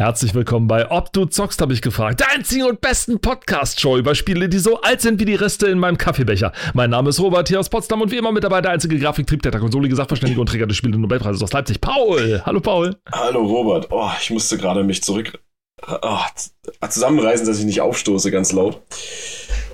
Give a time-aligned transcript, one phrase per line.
[0.00, 2.20] Herzlich willkommen bei Ob du zockst, habe ich gefragt.
[2.20, 5.78] Der einzigen und besten Podcast-Show über Spiele, die so alt sind wie die Reste in
[5.78, 6.52] meinem Kaffeebecher.
[6.72, 9.42] Mein Name ist Robert hier aus Potsdam und wie immer mit dabei der einzige Grafiktrieb
[9.42, 12.40] der Konsolige, Sachverständige und Träger des Spiele Nobelpreises aus Leipzig, Paul.
[12.46, 12.96] Hallo Paul.
[13.12, 13.88] Hallo Robert.
[13.90, 15.38] Oh, ich musste gerade mich zurück
[15.86, 18.80] oh, zusammenreißen, dass ich nicht aufstoße ganz laut.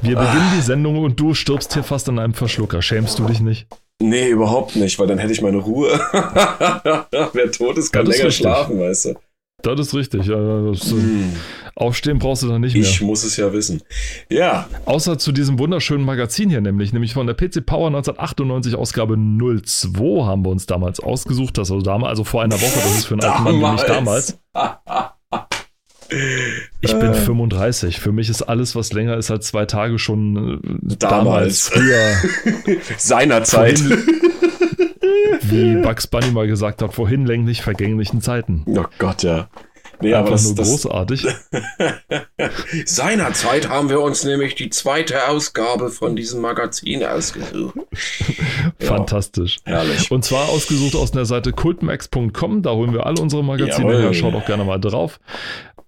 [0.02, 0.54] Wir beginnen ah.
[0.56, 2.82] die Sendung und du stirbst hier fast an einem Verschlucker.
[2.82, 3.68] Schämst du dich nicht?
[4.02, 5.88] Nee, überhaupt nicht, weil dann hätte ich meine Ruhe.
[7.32, 9.15] Wer tot ist, kann das länger ist schlafen, weißt du.
[9.62, 10.27] Das ist richtig.
[10.27, 11.33] Das, hm.
[11.74, 12.83] Aufstehen brauchst du dann nicht mehr.
[12.83, 13.82] Ich muss es ja wissen.
[14.30, 14.69] Ja.
[14.87, 20.24] Außer zu diesem wunderschönen Magazin hier, nämlich, nämlich von der PC Power 1998 Ausgabe 02
[20.24, 21.59] haben wir uns damals ausgesucht.
[21.59, 23.82] Das also damals, also vor einer Woche, das ist für einen alten Mann wie mich
[23.82, 24.38] damals.
[26.80, 28.01] Ich bin 35.
[28.01, 32.15] Für mich ist alles, was länger ist als zwei Tage, schon äh, damals, damals früher.
[32.96, 33.82] Seinerzeit.
[35.43, 38.65] wie Bugs Bunny mal gesagt hat, vor hinlänglich vergänglichen Zeiten.
[38.66, 39.48] Oh Gott, ja.
[40.01, 41.27] Nee, Einfach aber das, nur das, großartig.
[42.85, 47.79] Seinerzeit haben wir uns nämlich die zweite Ausgabe von diesem Magazin ausgesucht.
[48.79, 49.59] Fantastisch.
[49.66, 50.10] Ja, herrlich.
[50.10, 52.62] Und zwar ausgesucht aus der Seite cultmax.com.
[52.62, 54.02] Da holen wir alle unsere Magazine Jawohl.
[54.02, 54.15] her.
[54.15, 55.18] Schaut auch gerne mal drauf.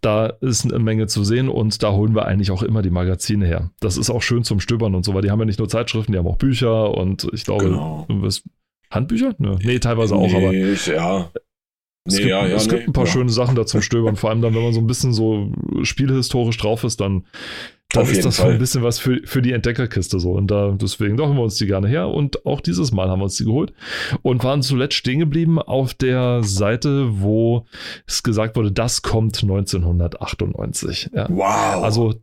[0.01, 3.45] Da ist eine Menge zu sehen und da holen wir eigentlich auch immer die Magazine
[3.47, 3.73] her.
[3.81, 6.13] Das ist auch schön zum Stöbern und so, weil die haben ja nicht nur Zeitschriften,
[6.13, 8.07] die haben auch Bücher und ich glaube, genau.
[8.91, 9.35] Handbücher?
[9.39, 9.57] Nö.
[9.63, 10.53] Nee, teilweise auch, aber.
[10.53, 11.31] Ja.
[12.09, 13.13] Es, nee, gibt, ja, ja, es nee, gibt ein paar ja.
[13.13, 16.57] schöne Sachen da zum Stöbern, vor allem dann, wenn man so ein bisschen so spielhistorisch
[16.57, 17.27] drauf ist, dann,
[17.93, 18.53] dann ist das Fall.
[18.53, 20.33] ein bisschen was für, für die Entdeckerkiste so.
[20.33, 22.09] Und da, deswegen holen wir uns die gerne her.
[22.09, 23.75] Und auch dieses Mal haben wir uns die geholt
[24.23, 27.67] und waren zuletzt stehen geblieben auf der Seite, wo
[28.07, 31.11] es gesagt wurde, das kommt 1998.
[31.15, 31.29] Ja.
[31.29, 31.85] Wow.
[31.85, 32.15] Also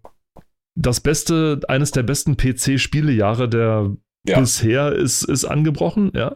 [0.76, 3.96] das beste, eines der besten PC-Spielejahre der
[4.28, 4.40] ja.
[4.40, 6.36] bisher ist, ist angebrochen, ja.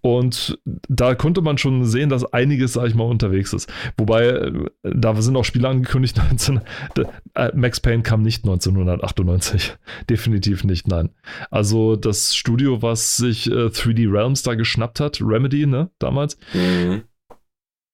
[0.00, 3.72] Und da konnte man schon sehen, dass einiges, sag ich mal, unterwegs ist.
[3.96, 6.60] Wobei, äh, da sind auch Spiele angekündigt, 19,
[7.34, 9.76] äh, Max Payne kam nicht 1998.
[10.10, 11.10] Definitiv nicht, nein.
[11.50, 16.38] Also das Studio, was sich äh, 3D Realms da geschnappt hat, Remedy, ne, damals.
[16.52, 17.02] Mhm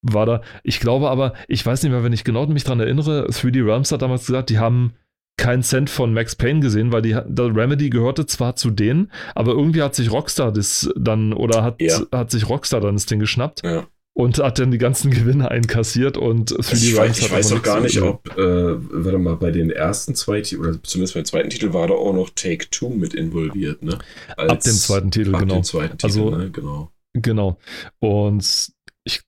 [0.02, 0.42] war da.
[0.64, 3.92] Ich glaube aber, ich weiß nicht mehr, wenn ich genau mich daran erinnere, 3D Realms
[3.92, 4.94] hat damals gesagt, die haben
[5.36, 9.52] keinen Cent von Max Payne gesehen, weil die der Remedy gehörte zwar zu denen, aber
[9.52, 12.00] irgendwie hat sich Rockstar das dann oder hat, ja.
[12.12, 13.62] hat sich Rockstar dann das Ding geschnappt.
[13.64, 13.86] Ja.
[14.14, 17.62] Und hat dann die ganzen Gewinne einkassiert und für die Ich weiß, ich weiß auch
[17.62, 21.48] gar nicht, ob, äh, warte mal, bei den ersten zwei Titeln, oder zumindest beim zweiten
[21.48, 23.98] Titel war da auch noch Take Two mit involviert, ne?
[24.36, 25.54] Als, ab dem zweiten Titel, ab genau.
[25.54, 26.50] Dem zweiten Titel, also, ne?
[26.50, 26.92] genau.
[27.14, 27.58] Genau.
[28.00, 28.72] Und
[29.04, 29.22] ich,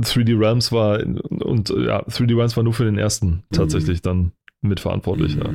[0.00, 3.42] 3D Realms war, und ja, 3D Realms war nur für den ersten mhm.
[3.50, 4.02] tatsächlich mhm.
[4.02, 4.32] dann
[4.62, 5.36] mitverantwortlich.
[5.36, 5.42] Mhm.
[5.42, 5.50] Ja.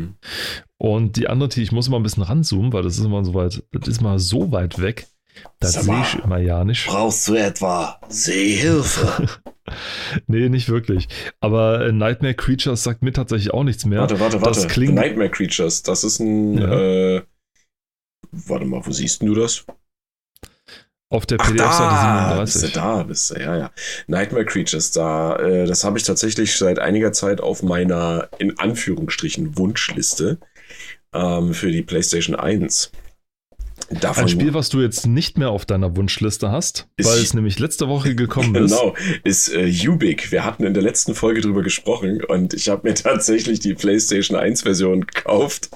[0.78, 3.34] Und die andere, die ich muss mal ein bisschen ranzoomen, weil das ist immer so
[3.34, 5.08] weit, das ist mal so weit weg.
[5.60, 6.88] Das sehe ich immer ja nicht.
[6.88, 9.28] Brauchst du etwa Sehhilfe?
[10.28, 11.08] nee, nicht wirklich.
[11.40, 14.02] Aber äh, Nightmare Creatures sagt mir tatsächlich auch nichts mehr.
[14.02, 14.62] Warte, warte, warte.
[14.62, 14.96] Das klingt...
[14.96, 16.58] Nightmare Creatures, das ist ein.
[16.58, 16.80] Ja.
[16.80, 17.24] Äh,
[18.32, 19.66] warte mal, wo siehst du das?
[21.10, 22.62] Auf der PDF-Seite 37.
[22.62, 23.72] Bist du da, bist du, ja, ja.
[24.08, 29.58] Nightmare Creatures, da, äh, das habe ich tatsächlich seit einiger Zeit auf meiner, in Anführungsstrichen,
[29.58, 30.38] Wunschliste
[31.14, 32.92] ähm, für die PlayStation 1.
[33.90, 37.58] Davon Ein Spiel, was du jetzt nicht mehr auf deiner Wunschliste hast, weil es nämlich
[37.58, 38.72] letzte Woche gekommen ist.
[38.72, 40.32] Genau, ist äh, Ubik.
[40.32, 44.38] Wir hatten in der letzten Folge drüber gesprochen und ich habe mir tatsächlich die PlayStation
[44.38, 45.70] 1 Version gekauft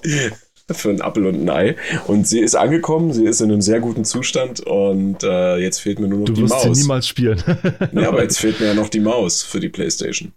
[0.74, 1.76] für ein Apfel und ein Ei.
[2.08, 6.00] Und sie ist angekommen, sie ist in einem sehr guten Zustand und äh, jetzt fehlt
[6.00, 6.64] mir nur noch du die Maus.
[6.64, 7.44] Du wirst sie niemals spielen.
[7.94, 10.34] ja, aber jetzt fehlt mir ja noch die Maus für die Playstation.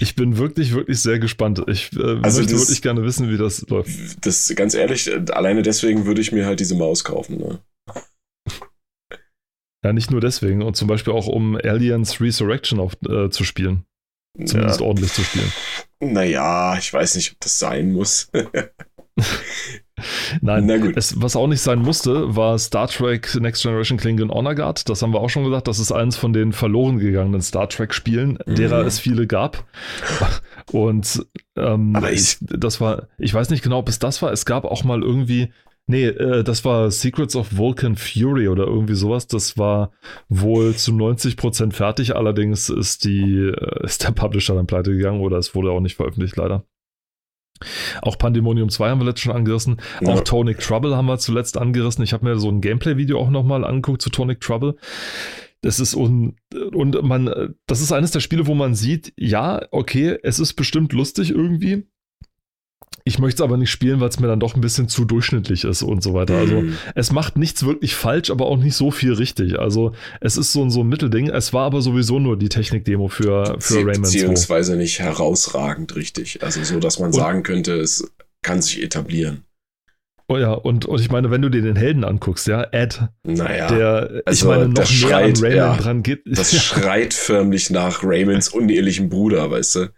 [0.00, 1.62] Ich bin wirklich, wirklich sehr gespannt.
[1.68, 3.90] Ich äh, also möchte das, wirklich gerne wissen, wie das läuft.
[4.26, 7.38] Das, ganz ehrlich, alleine deswegen würde ich mir halt diese Maus kaufen.
[7.38, 7.60] Ne?
[9.84, 10.62] Ja, nicht nur deswegen.
[10.62, 13.84] Und zum Beispiel auch, um Aliens Resurrection auf, äh, zu spielen.
[14.44, 14.86] Zumindest ja.
[14.86, 15.52] ordentlich zu spielen.
[16.00, 18.30] Naja, ich weiß nicht, ob das sein muss.
[20.40, 20.96] Nein, Na gut.
[20.96, 24.88] Es, was auch nicht sein musste, war Star Trek Next Generation Klingon Honor Guard.
[24.88, 25.68] Das haben wir auch schon gesagt.
[25.68, 28.54] Das ist eins von den verloren gegangenen Star Trek-Spielen, mhm.
[28.54, 29.64] derer es viele gab.
[30.72, 31.26] Und
[31.56, 34.32] ähm, Aber ich, das war, ich weiß nicht genau, ob es das war.
[34.32, 35.52] Es gab auch mal irgendwie,
[35.86, 39.26] nee, äh, das war Secrets of Vulcan Fury oder irgendwie sowas.
[39.26, 39.92] Das war
[40.28, 42.16] wohl zu 90% fertig.
[42.16, 45.96] Allerdings ist die, äh, ist der Publisher dann pleite gegangen oder es wurde auch nicht
[45.96, 46.64] veröffentlicht, leider.
[48.02, 49.76] Auch Pandemonium 2 haben wir letztens schon angerissen.
[50.00, 50.08] Ja.
[50.08, 52.04] Auch Tonic Trouble haben wir zuletzt angerissen.
[52.04, 54.76] Ich habe mir so ein Gameplay-Video auch nochmal angeguckt zu Tonic Trouble.
[55.60, 56.34] Das ist un
[56.72, 60.92] und man, das ist eines der Spiele, wo man sieht, ja, okay, es ist bestimmt
[60.92, 61.84] lustig irgendwie.
[63.04, 65.64] Ich möchte es aber nicht spielen, weil es mir dann doch ein bisschen zu durchschnittlich
[65.64, 66.36] ist und so weiter.
[66.38, 66.76] Also Mhm.
[66.94, 69.58] es macht nichts wirklich falsch, aber auch nicht so viel richtig.
[69.58, 71.28] Also es ist so, ein- so ein Mittelding.
[71.28, 74.00] Es war aber sowieso nur die Technik-Demo für, für Bezieh- Rayman 2.
[74.02, 76.42] Beziehungsweise nicht herausragend richtig.
[76.42, 78.10] Also so, dass man Und- sagen könnte, es
[78.42, 79.44] kann sich etablieren.
[80.32, 83.66] Oh ja, und, und ich meine, wenn du dir den Helden anguckst, ja, Ed, Naja,
[83.68, 85.76] der, ich also meine, noch das näher schreit, an Rayman ja.
[85.76, 86.22] dran geht.
[86.24, 89.88] das schreit förmlich nach Raymans unehelichem Bruder, weißt du?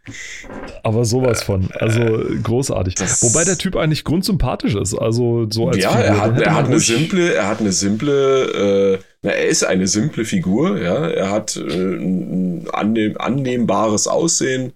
[0.82, 1.68] aber sowas von.
[1.78, 2.00] Also
[2.42, 2.96] großartig.
[2.96, 4.94] Das- Wobei der Typ eigentlich grundsympathisch ist.
[4.94, 8.94] Also so als ja, Figur, er hat, er hat eine simple, er hat eine simple,
[8.94, 11.06] äh, na, er ist eine simple Figur, ja.
[11.06, 14.72] Er hat äh, ein annehm, annehmbares Aussehen.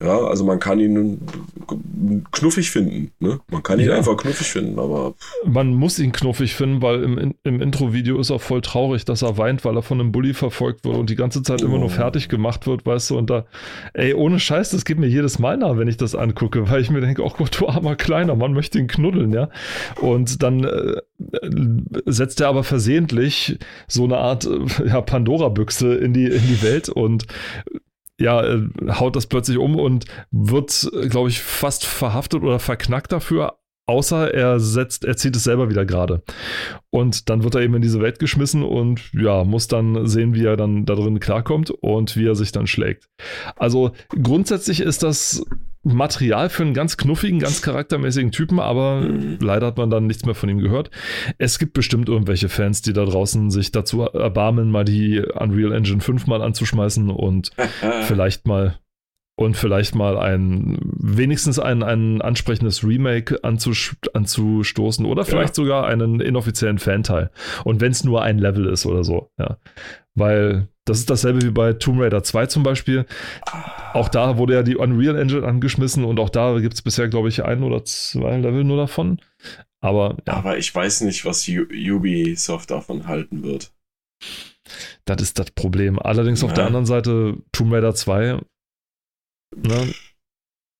[0.00, 1.20] Ja, also man kann ihn
[2.30, 3.40] knuffig finden, ne?
[3.50, 3.96] Man kann ihn Ja.
[3.96, 5.14] einfach knuffig finden, aber
[5.44, 9.38] Man muss ihn knuffig finden, weil im, im Intro-Video ist er voll traurig, dass er
[9.38, 11.88] weint, weil er von einem Bully verfolgt wird und die ganze Zeit immer nur Oh.
[11.88, 13.46] fertig gemacht wird, weißt du, und da,
[13.92, 16.90] ey, ohne Scheiß, das geht mir jedes Mal nach, wenn ich das angucke, weil ich
[16.90, 19.48] mir denke, oh Gott, du armer Kleiner, man möchte ihn knuddeln, ja.
[20.00, 21.00] Und dann äh,
[22.06, 23.58] setzt er aber versehentlich
[23.88, 27.26] so eine Art äh, ja, Pandora-Büchse in die, in die Welt und
[28.20, 33.58] ja, äh, haut das plötzlich um und wird, glaube ich, fast verhaftet oder verknackt dafür,
[33.88, 36.22] außer er setzt, er zieht es selber wieder gerade.
[36.90, 40.44] Und dann wird er eben in diese Welt geschmissen und ja, muss dann sehen, wie
[40.44, 43.08] er dann da drin klarkommt und wie er sich dann schlägt.
[43.56, 43.92] Also
[44.22, 45.44] grundsätzlich ist das
[45.82, 49.38] Material für einen ganz knuffigen, ganz charaktermäßigen Typen, aber Mhm.
[49.40, 50.90] leider hat man dann nichts mehr von ihm gehört.
[51.38, 56.00] Es gibt bestimmt irgendwelche Fans, die da draußen sich dazu erbarmen, mal die Unreal Engine
[56.00, 57.50] 5 mal anzuschmeißen und
[58.02, 58.78] vielleicht mal
[59.36, 66.18] und vielleicht mal ein wenigstens ein, ein ansprechendes Remake anzus anzustoßen oder vielleicht sogar einen
[66.20, 67.30] inoffiziellen Fanteil.
[67.62, 69.58] Und wenn es nur ein Level ist oder so, ja.
[70.16, 73.06] Weil das ist dasselbe wie bei Tomb Raider 2 zum Beispiel.
[73.92, 77.28] Auch da wurde ja die Unreal Engine angeschmissen und auch da gibt es bisher, glaube
[77.28, 79.20] ich, ein oder zwei Level nur davon.
[79.80, 83.72] Aber ja, Aber ich weiß nicht, was Ubisoft davon halten wird.
[85.04, 85.98] das ist das Problem.
[85.98, 86.56] Allerdings auf Ja.
[86.56, 88.40] der anderen Seite Tomb Raider 2,
[89.56, 89.94] ne,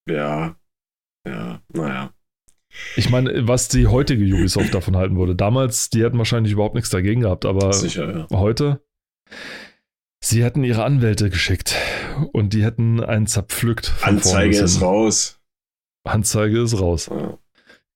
[0.08, 0.56] Ja.
[1.26, 2.12] Ja, naja.
[2.96, 5.34] Ich meine, was die heutige Ubisoft davon halten würde.
[5.34, 8.38] Damals, die hätten wahrscheinlich überhaupt nichts dagegen gehabt, aber Sicher, ja.
[8.38, 8.80] heute,
[10.22, 11.74] sie hätten ihre Anwälte geschickt
[12.32, 13.92] und die hätten einen zerpflückt.
[14.02, 15.40] Anzeige ist raus.
[16.04, 17.06] Anzeige ist raus.
[17.10, 17.38] Ja.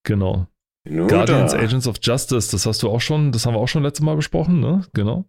[0.04, 0.46] Genau.
[0.88, 1.58] Nun Guardians da.
[1.58, 4.16] Agents of Justice, das hast du auch schon, das haben wir auch schon letztes Mal
[4.16, 4.84] besprochen, ne?
[4.92, 5.24] Genau.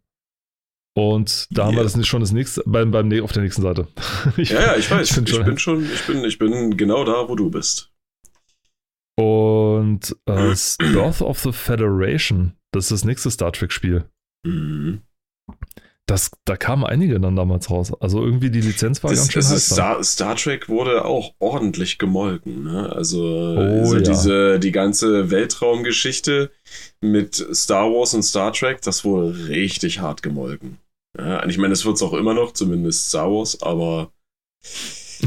[0.96, 3.88] Und da haben wir das nicht schon das nächste, beim, beim, auf der nächsten Seite.
[4.38, 5.10] Ich- Ja, ja, ich weiß.
[5.10, 7.92] Ich, find bin schon, ich bin, ich bin genau da, wo du bist.
[9.18, 10.34] Und äh,
[10.94, 14.06] Birth of the Federation, das ist das nächste Star Trek-Spiel.
[14.46, 15.02] Mhm.
[16.06, 17.94] Das, da kamen einige dann damals raus.
[18.02, 19.76] Also irgendwie die Lizenz war Das, ganz schön ist da.
[19.76, 22.64] Star, Star Trek wurde auch ordentlich gemolken.
[22.66, 22.92] Ne?
[22.92, 24.02] Also, Oh, also ja.
[24.02, 26.52] diese, die ganze Weltraumgeschichte
[27.00, 30.78] mit Star Wars und Star Trek, das wurde richtig hart gemolken.
[31.18, 34.12] Ja, und ich meine, es wird es auch immer noch, zumindest Star Wars, aber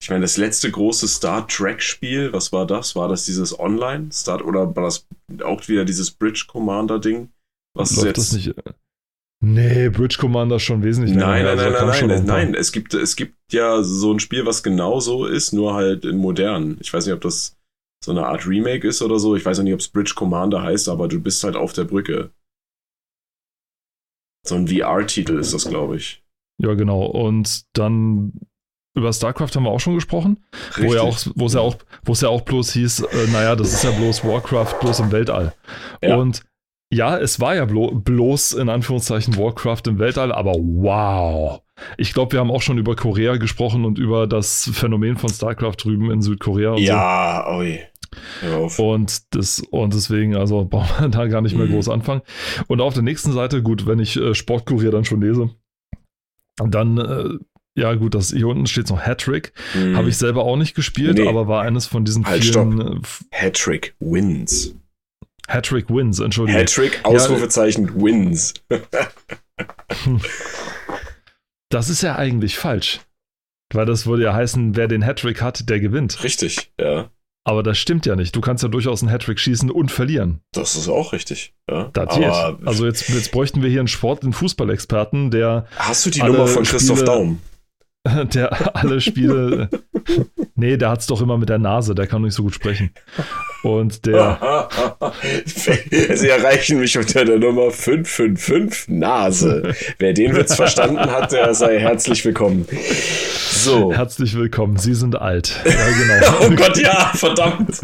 [0.00, 2.94] ich meine, das letzte große Star Trek-Spiel, was war das?
[2.94, 4.12] War das dieses Online?
[4.12, 5.06] Star oder war das
[5.42, 7.30] auch wieder dieses Bridge Commander-Ding?
[7.74, 8.32] Was ist Läuft jetzt?
[8.32, 8.54] das nicht?
[9.48, 12.36] Nee, Bridge Commander ist schon wesentlich Nein, nein, also nein, nein, nein, noch ein paar.
[12.36, 12.54] nein.
[12.54, 16.16] Es gibt, es gibt ja so ein Spiel, was genau so ist, nur halt in
[16.16, 16.78] modern.
[16.80, 17.56] Ich weiß nicht, ob das
[18.04, 19.36] so eine Art Remake ist oder so.
[19.36, 21.84] Ich weiß auch nicht, ob es Bridge Commander heißt, aber du bist halt auf der
[21.84, 22.30] Brücke.
[24.44, 26.24] So ein VR-Titel ist das, glaube ich.
[26.60, 27.06] Ja, genau.
[27.06, 28.32] Und dann
[28.96, 30.44] über StarCraft haben wir auch schon gesprochen,
[30.76, 33.54] wo, ja auch, wo es ja auch, wo es ja auch bloß hieß, äh, naja,
[33.54, 35.54] das ist ja bloß Warcraft, bloß im Weltall.
[36.02, 36.16] Ja.
[36.16, 36.42] Und
[36.92, 41.62] ja, es war ja blo bloß in Anführungszeichen Warcraft im Weltall, aber wow.
[41.98, 45.76] Ich glaube, wir haben auch schon über Korea gesprochen und über das Phänomen von StarCraft
[45.82, 46.82] drüben in Südkorea und so.
[46.84, 47.80] Ja, oi.
[48.40, 48.78] Hör auf.
[48.78, 51.72] Und, das, und deswegen, also brauchen wir da gar nicht mehr Mhm.
[51.72, 52.22] groß anfangen.
[52.66, 55.50] Und auf der nächsten Seite, gut, wenn ich äh, Sportkurier dann schon lese,
[56.56, 57.28] dann, äh,
[57.78, 59.52] ja gut, das hier unten steht noch Hattrick.
[59.72, 59.96] Hm.
[59.96, 61.28] Habe ich selber auch nicht gespielt, Nee.
[61.28, 64.74] aber war eines von diesen Halt, vielen äh, F- Hattrick Wins.
[65.48, 66.60] Hattrick Wins, Entschuldigung.
[66.60, 68.54] Hattrick, Ausrufezeichen Wins.
[71.68, 73.00] Das ist ja eigentlich falsch.
[73.72, 76.22] Weil das würde ja heißen, wer den Hattrick hat, der gewinnt.
[76.22, 77.10] Richtig, ja.
[77.44, 78.34] Aber das stimmt ja nicht.
[78.34, 80.40] Du kannst ja durchaus einen Hattrick schießen und verlieren.
[80.52, 81.54] Das ist auch richtig.
[81.68, 81.90] Ja.
[81.94, 82.58] Aber.
[82.64, 86.46] Also jetzt, jetzt bräuchten wir hier einen Sport, einen Fußballexperten, der hast du die Nummer
[86.46, 87.40] von Christoph Spiele- Daum?
[88.34, 89.68] der alle Spiele.
[90.54, 92.90] nee, der hat es doch immer mit der Nase, der kann nicht so gut sprechen.
[93.62, 94.68] Und der.
[95.44, 99.74] Sie erreichen mich unter der Nummer 555 Nase.
[99.98, 102.66] Wer den Witz verstanden hat, der sei herzlich willkommen.
[103.50, 103.92] So.
[103.92, 104.76] Herzlich willkommen.
[104.76, 105.60] Sie sind alt.
[105.64, 106.52] Ja, genau.
[106.52, 107.80] oh Gott, ja, verdammt.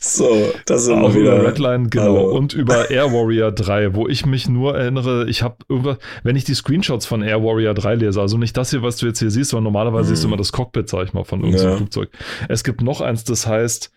[0.00, 1.42] So, das sind wir wieder.
[1.42, 2.04] Redline, genau.
[2.04, 2.36] Hallo.
[2.36, 6.44] Und über Air Warrior 3, wo ich mich nur erinnere, ich habe irgendwas, wenn ich
[6.44, 9.30] die Screenshots von Air Warrior 3 lese, also nicht das hier, was du jetzt hier
[9.30, 10.14] siehst, sondern normalerweise hm.
[10.14, 11.76] siehst du immer das Cockpit, sag ich mal, von irgendeinem ja.
[11.78, 12.10] Flugzeug.
[12.48, 13.90] Es gibt noch eins, das heißt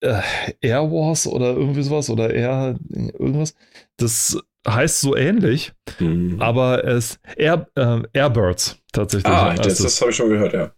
[0.00, 0.20] äh,
[0.60, 3.54] Air Wars oder irgendwie sowas oder Air irgendwas.
[3.98, 6.40] Das heißt so ähnlich, hm.
[6.40, 9.32] aber es Air, äh, Airbirds tatsächlich.
[9.32, 10.72] Ah, das, das habe ich schon gehört, ja.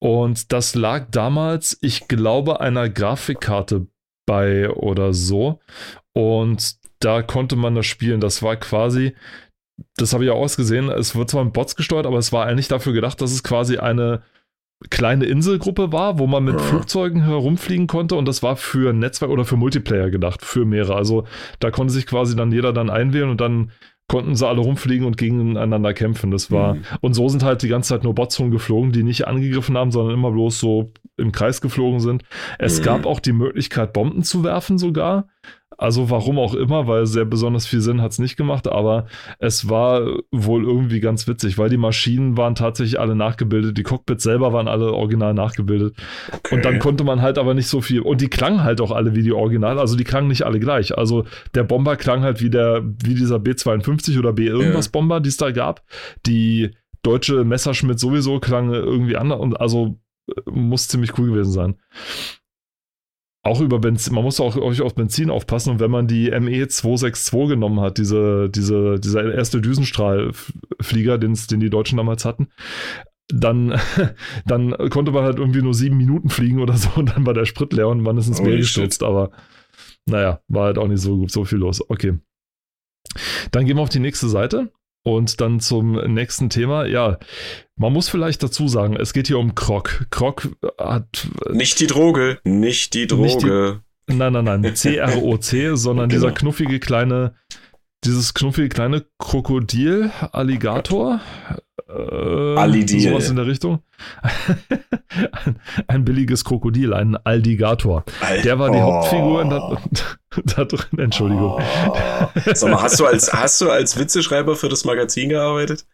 [0.00, 3.86] Und das lag damals, ich glaube, einer Grafikkarte
[4.26, 5.60] bei oder so.
[6.12, 8.20] Und da konnte man das spielen.
[8.20, 9.14] Das war quasi,
[9.96, 12.68] das habe ich auch ausgesehen, es wird zwar mit Bots gesteuert, aber es war eigentlich
[12.68, 14.22] dafür gedacht, dass es quasi eine
[14.88, 16.60] kleine Inselgruppe war, wo man mit ja.
[16.60, 20.94] Flugzeugen herumfliegen konnte und das war für Netzwerk oder für Multiplayer gedacht, für mehrere.
[20.94, 21.24] Also
[21.58, 23.72] da konnte sich quasi dann jeder dann einwählen und dann
[24.10, 26.32] konnten sie alle rumfliegen und gegeneinander kämpfen.
[26.32, 26.74] Das war.
[26.74, 26.82] Mhm.
[27.00, 30.14] Und so sind halt die ganze Zeit nur Bots rumgeflogen, die nicht angegriffen haben, sondern
[30.14, 32.24] immer bloß so im Kreis geflogen sind.
[32.58, 32.84] Es mhm.
[32.84, 35.28] gab auch die Möglichkeit, Bomben zu werfen sogar.
[35.80, 39.06] Also warum auch immer, weil sehr besonders viel Sinn hat es nicht gemacht, aber
[39.38, 44.22] es war wohl irgendwie ganz witzig, weil die Maschinen waren tatsächlich alle nachgebildet, die Cockpits
[44.22, 45.96] selber waren alle original nachgebildet.
[46.30, 46.54] Okay.
[46.54, 48.00] Und dann konnte man halt aber nicht so viel.
[48.02, 50.98] Und die klangen halt auch alle wie die Original, also die klangen nicht alle gleich.
[50.98, 54.90] Also der Bomber klang halt wie der, wie dieser B52 oder B irgendwas ja.
[54.92, 55.82] Bomber, die es da gab.
[56.26, 56.72] Die
[57.02, 61.76] deutsche Messerschmidt sowieso klang irgendwie anders und also äh, muss ziemlich cool gewesen sein
[63.42, 66.68] auch über Benzin, man muss auch, auch auf Benzin aufpassen und wenn man die ME
[66.68, 72.48] 262 genommen hat, diese, diese, dieser erste Düsenstrahlflieger, den, den die Deutschen damals hatten,
[73.28, 73.80] dann,
[74.46, 77.46] dann konnte man halt irgendwie nur sieben Minuten fliegen oder so und dann war der
[77.46, 79.30] Sprit leer und man ist ins Meer gestürzt, aber
[80.06, 81.88] naja, war halt auch nicht so, so viel los.
[81.88, 82.18] Okay.
[83.52, 84.70] Dann gehen wir auf die nächste Seite.
[85.02, 86.84] Und dann zum nächsten Thema.
[86.84, 87.18] Ja,
[87.76, 90.06] man muss vielleicht dazu sagen, es geht hier um Krog.
[90.10, 91.26] Krog hat.
[91.50, 93.22] Nicht die Droge, nicht die Droge.
[93.22, 94.62] Nicht die, nein, nein, nein.
[94.74, 96.20] C-R-O-C, sondern genau.
[96.20, 97.34] dieser knuffige kleine,
[98.04, 101.20] dieses knuffige kleine Krokodil, Alligator.
[101.88, 103.00] Äh, Alidil.
[103.00, 103.80] Sowas in der Richtung.
[105.44, 105.56] ein,
[105.88, 108.04] ein, billiges Krokodil, ein Alligator.
[108.20, 108.82] Al der war die oh.
[108.82, 109.78] Hauptfigur in der,
[110.56, 111.60] da drin, Entschuldigung.
[111.60, 112.28] Oh.
[112.54, 115.86] Sag mal, hast du als, hast du als Witzeschreiber für das Magazin gearbeitet?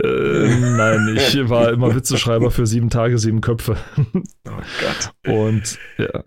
[0.00, 3.76] Äh, nein, ich war immer Witzeschreiber für sieben Tage, sieben Köpfe.
[3.96, 5.34] Oh Gott.
[5.34, 6.22] Und ja,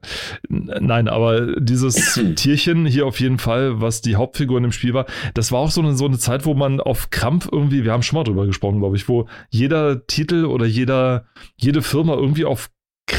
[0.49, 5.05] nein, aber dieses Tierchen hier auf jeden Fall, was die Hauptfigur in dem Spiel war,
[5.33, 8.03] das war auch so eine, so eine Zeit, wo man auf Krampf irgendwie, wir haben
[8.03, 11.25] schon mal drüber gesprochen, glaube ich, wo jeder Titel oder jeder,
[11.55, 12.69] jede Firma irgendwie auf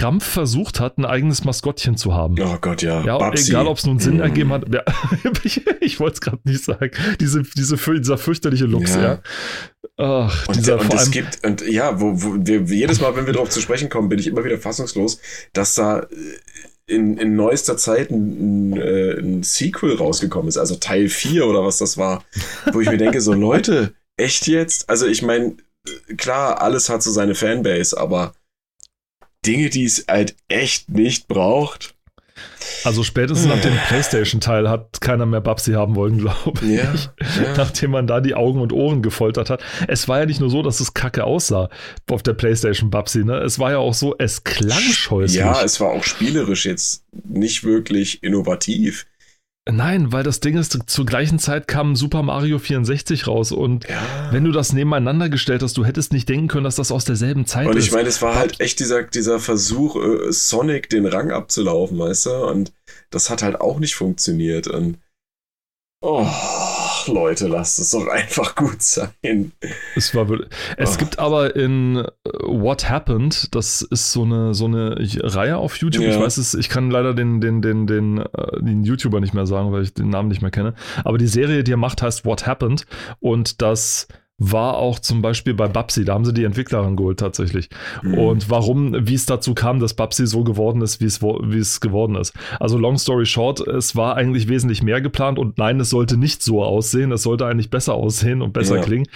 [0.00, 2.34] Krampf versucht hat, ein eigenes Maskottchen zu haben.
[2.40, 3.04] Oh Gott, ja.
[3.04, 3.50] Ja, Babsi.
[3.50, 4.22] egal ob es nun Sinn mm.
[4.22, 4.64] ergeben hat.
[4.72, 4.82] Ja,
[5.44, 6.90] ich, ich wollte es gerade nicht sagen.
[7.20, 9.02] Diese, diese, dieser fürchterliche Lux, ja.
[9.02, 9.22] ja.
[9.98, 13.34] Ach, und, dieser, und es gibt, und ja, wo, wo wir, jedes Mal, wenn wir
[13.34, 15.20] darauf zu sprechen kommen, bin ich immer wieder fassungslos,
[15.52, 16.06] dass da äh,
[16.86, 21.62] in, in neuester Zeit ein, ein, äh, ein Sequel rausgekommen ist, also Teil 4 oder
[21.62, 22.24] was das war,
[22.72, 24.88] wo ich mir denke, so Leute, echt jetzt?
[24.88, 25.58] Also ich meine,
[26.16, 28.32] klar, alles hat so seine Fanbase, aber
[29.46, 31.94] Dinge, die es halt echt nicht braucht.
[32.84, 36.70] Also spätestens nach dem PlayStation-Teil hat keiner mehr Babsi haben wollen, glaube ich.
[36.70, 37.56] Ja, ja.
[37.56, 39.62] Nachdem man da die Augen und Ohren gefoltert hat.
[39.88, 41.68] Es war ja nicht nur so, dass es kacke aussah
[42.10, 43.38] auf der PlayStation Babsi, ne?
[43.38, 45.38] Es war ja auch so, es klang scheußlich.
[45.38, 49.06] Ja, es war auch spielerisch jetzt nicht wirklich innovativ.
[49.68, 54.02] Nein, weil das Ding ist, zur gleichen Zeit kam Super Mario 64 raus und ja.
[54.32, 57.44] wenn du das nebeneinander gestellt hast, du hättest nicht denken können, dass das aus derselben
[57.46, 57.74] Zeit ist.
[57.74, 61.98] Und ich meine, es war halt echt dieser, dieser Versuch, äh, Sonic den Rang abzulaufen,
[61.98, 62.46] weißt du?
[62.46, 62.72] Und
[63.10, 64.66] das hat halt auch nicht funktioniert.
[64.66, 64.98] Und
[66.00, 66.26] oh.
[67.00, 69.52] Ach, Leute, lasst es doch einfach gut sein.
[69.94, 70.26] Es, war,
[70.76, 70.98] es oh.
[70.98, 72.04] gibt aber in äh,
[72.42, 76.04] What Happened, das ist so eine, so eine Reihe auf YouTube.
[76.04, 76.10] Ja.
[76.10, 78.26] Ich weiß es, ich kann leider den, den, den, den, äh,
[78.60, 80.74] den YouTuber nicht mehr sagen, weil ich den Namen nicht mehr kenne.
[81.04, 82.86] Aber die Serie, die er macht, heißt What Happened.
[83.20, 84.08] Und das
[84.40, 87.68] war auch zum Beispiel bei Babsi, da haben sie die Entwicklerin geholt tatsächlich.
[88.02, 88.14] Mhm.
[88.14, 91.80] Und warum, wie es dazu kam, dass Babsi so geworden ist, wie es, wie es
[91.80, 92.32] geworden ist.
[92.58, 96.42] Also long story short, es war eigentlich wesentlich mehr geplant und nein, es sollte nicht
[96.42, 98.82] so aussehen, es sollte eigentlich besser aussehen und besser ja.
[98.82, 99.06] klingen.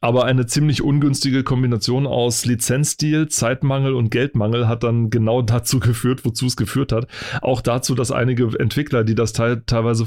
[0.00, 6.24] Aber eine ziemlich ungünstige Kombination aus Lizenzdeal, Zeitmangel und Geldmangel hat dann genau dazu geführt,
[6.24, 7.08] wozu es geführt hat.
[7.42, 10.06] Auch dazu, dass einige Entwickler, die das teil teilweise,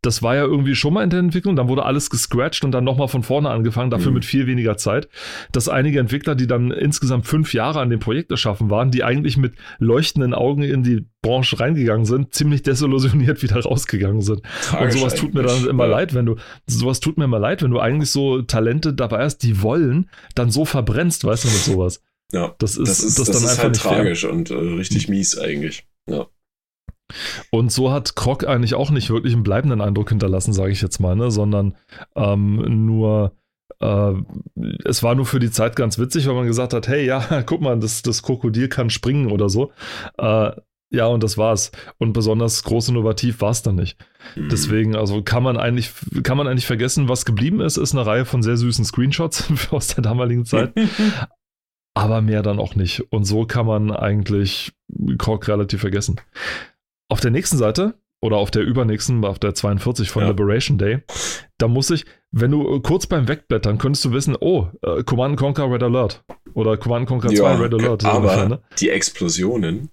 [0.00, 2.84] das war ja irgendwie schon mal in der Entwicklung, dann wurde alles gescratcht und dann
[2.84, 3.90] nochmal von vorne angefangen.
[3.90, 4.11] Dafür mhm.
[4.12, 5.08] Mit viel weniger Zeit,
[5.52, 9.36] dass einige Entwickler, die dann insgesamt fünf Jahre an dem Projekt erschaffen waren, die eigentlich
[9.36, 14.42] mit leuchtenden Augen in die Branche reingegangen sind, ziemlich desillusioniert wieder rausgegangen sind.
[14.78, 15.92] Und sowas tut mir dann immer ja.
[15.92, 19.38] leid, wenn du, sowas tut mir immer leid, wenn du eigentlich so Talente dabei hast,
[19.38, 22.02] die wollen, dann so verbrennst, weißt du, mit sowas.
[22.32, 24.32] Ja, das ist, das ist, das, das dann ist einfach halt tragisch fair.
[24.32, 25.84] und äh, richtig mies eigentlich.
[26.08, 26.26] Ja.
[27.50, 30.98] Und so hat Krog eigentlich auch nicht wirklich einen bleibenden Eindruck hinterlassen, sage ich jetzt
[30.98, 31.30] mal, ne?
[31.30, 31.76] sondern
[32.16, 33.32] ähm, nur,
[33.80, 34.12] äh,
[34.84, 37.60] es war nur für die Zeit ganz witzig, weil man gesagt hat, hey, ja, guck
[37.60, 39.72] mal, das, das Krokodil kann springen oder so.
[40.18, 40.52] Äh,
[40.90, 41.72] ja, und das war's.
[41.96, 43.96] Und besonders groß innovativ war es dann nicht.
[44.36, 44.50] Mhm.
[44.50, 45.90] Deswegen, also kann man eigentlich,
[46.22, 49.88] kann man eigentlich vergessen, was geblieben ist, ist eine Reihe von sehr süßen Screenshots aus
[49.88, 50.74] der damaligen Zeit.
[51.94, 53.10] aber mehr dann auch nicht.
[53.10, 54.72] Und so kann man eigentlich
[55.18, 56.20] Kork relativ vergessen.
[57.08, 60.28] Auf der nächsten Seite oder auf der übernächsten, auf der 42 von ja.
[60.30, 61.02] Liberation Day,
[61.58, 65.70] da muss ich, wenn du kurz beim Wegblättern, könntest du wissen, oh, äh, Command Conquer
[65.70, 66.24] Red Alert
[66.54, 68.04] oder Command Conquer ja, 2 Red Alert.
[68.04, 68.62] Aber ungefähr, ne?
[68.78, 69.90] die Explosionen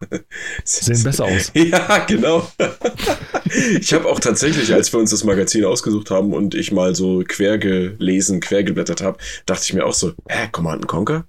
[0.64, 1.52] sehen besser aus.
[1.54, 2.48] Ja, genau.
[3.80, 7.24] ich habe auch tatsächlich, als wir uns das Magazin ausgesucht haben und ich mal so
[7.26, 11.26] quer gelesen, quer geblättert habe, dachte ich mir auch so, hä, Command Conquer?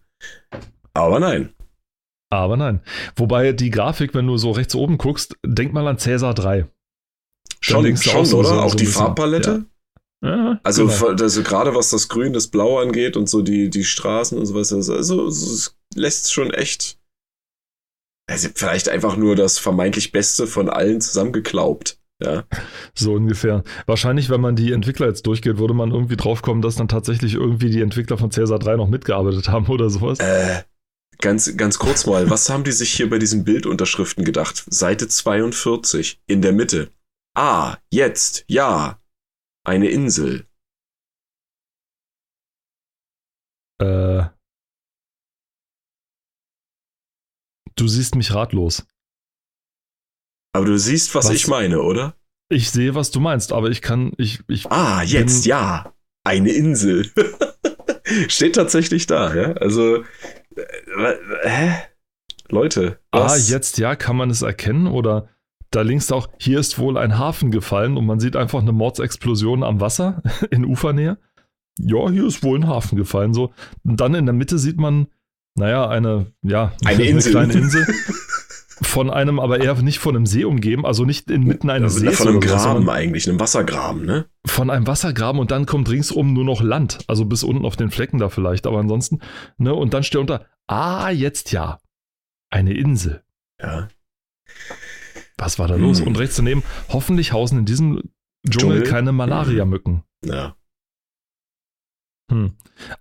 [0.93, 1.53] Aber nein.
[2.31, 2.79] Aber nein.
[3.15, 6.65] Wobei die Grafik, wenn du so rechts oben guckst, denk mal an Cäsar 3.
[7.59, 8.49] Schon, schon so, oder?
[8.49, 9.51] So, auch so die Farbpalette?
[9.51, 9.71] Ja.
[10.23, 11.21] Ja, also, genau.
[11.21, 14.71] also gerade was das Grün, das Blau angeht und so die, die Straßen und sowas,
[14.71, 16.99] also, also es lässt schon echt.
[18.29, 21.97] Also vielleicht einfach nur das vermeintlich Beste von allen zusammengeklaubt.
[22.23, 22.43] Ja.
[22.93, 23.63] So ungefähr.
[23.87, 27.71] Wahrscheinlich, wenn man die Entwickler jetzt durchgeht, würde man irgendwie draufkommen, dass dann tatsächlich irgendwie
[27.71, 30.19] die Entwickler von Cäsar 3 noch mitgearbeitet haben oder sowas.
[30.19, 30.61] Äh,
[31.21, 34.65] Ganz, ganz kurz mal, was haben die sich hier bei diesen Bildunterschriften gedacht?
[34.67, 36.91] Seite 42, in der Mitte.
[37.35, 38.99] Ah, jetzt, ja.
[39.63, 40.47] Eine Insel.
[43.79, 44.25] Äh.
[47.75, 48.85] Du siehst mich ratlos.
[50.53, 52.15] Aber du siehst, was, was, ich meine, oder?
[52.49, 54.69] Ich sehe, was du meinst, aber ich kann, ich, ich.
[54.71, 55.93] Ah, jetzt, ja.
[56.23, 57.11] Eine Insel.
[58.27, 59.53] Steht tatsächlich da, ja.
[59.53, 60.03] Also,
[60.55, 60.65] äh,
[61.43, 61.73] hä?
[62.49, 62.99] Leute.
[63.11, 63.33] Was?
[63.33, 65.29] Ah, jetzt ja, kann man es erkennen oder
[65.71, 69.63] da links auch, hier ist wohl ein Hafen gefallen und man sieht einfach eine Mordsexplosion
[69.63, 71.17] am Wasser in Ufernähe.
[71.79, 73.33] Ja, hier ist wohl ein Hafen gefallen.
[73.33, 73.53] So.
[73.83, 75.07] Und dann in der Mitte sieht man,
[75.55, 77.31] naja, eine, ja, eine, Insel.
[77.31, 77.87] kleine Insel.
[78.81, 82.17] von einem, aber eher nicht von einem See umgeben, also nicht inmitten eines Sees.
[82.17, 84.25] Von einem Graben so, eigentlich, einem Wassergraben, ne?
[84.45, 87.91] Von einem Wassergraben und dann kommt ringsum nur noch Land, also bis unten auf den
[87.91, 89.19] Flecken da vielleicht, aber ansonsten,
[89.57, 89.73] ne?
[89.73, 91.79] Und dann steht unter, ah, jetzt ja,
[92.49, 93.23] eine Insel.
[93.61, 93.89] Ja.
[95.37, 95.81] Was war da hm.
[95.81, 96.01] los?
[96.01, 98.01] Und rechts daneben, hoffentlich hausen in diesem
[98.47, 98.83] Dschungel, Dschungel?
[98.83, 100.03] keine Malaria-Mücken.
[100.23, 100.55] Ja.
[102.31, 102.53] Hm.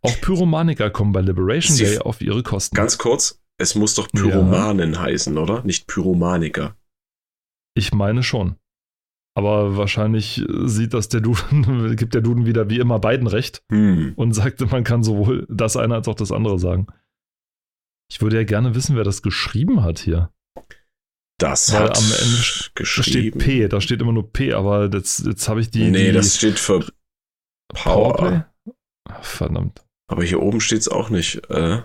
[0.03, 2.75] Auch Pyromaniker kommen bei Liberation Sie Day auf ihre Kosten.
[2.75, 5.01] Ganz kurz, es muss doch Pyromanen ja.
[5.03, 5.63] heißen, oder?
[5.65, 6.77] Nicht Pyromaniker.
[7.75, 8.57] Ich meine schon.
[9.37, 14.15] Aber wahrscheinlich sieht das der Duden, gibt der Duden wieder wie immer beiden recht hm.
[14.17, 16.89] und sagt, man kann sowohl das eine als auch das andere sagen.
[18.11, 20.33] Ich würde ja gerne wissen, wer das geschrieben hat hier.
[21.39, 22.43] Das Weil hat am Ende
[22.75, 23.09] geschrieben.
[23.09, 25.91] steht P, da steht immer nur P, aber jetzt, jetzt habe ich die.
[25.91, 26.81] Nee, die das steht für
[27.69, 28.15] Power.
[28.15, 28.43] Powerplay?
[29.09, 29.85] Ach, verdammt.
[30.09, 31.49] Aber hier oben steht es auch nicht.
[31.51, 31.83] Äh.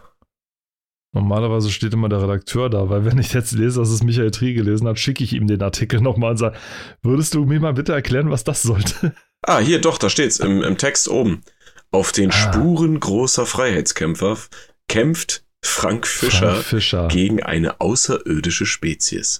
[1.13, 4.53] Normalerweise steht immer der Redakteur da, weil wenn ich jetzt lese, dass es Michael Tri
[4.53, 6.57] gelesen hat, schicke ich ihm den Artikel nochmal und sage,
[7.01, 9.15] würdest du mir mal bitte erklären, was das sollte?
[9.47, 11.43] Ah, hier doch, da steht's im, im Text oben.
[11.91, 12.33] Auf den ah.
[12.33, 14.39] Spuren großer Freiheitskämpfer
[14.87, 19.39] kämpft Frank Fischer, Frank Fischer, gegen eine außerirdische Spezies.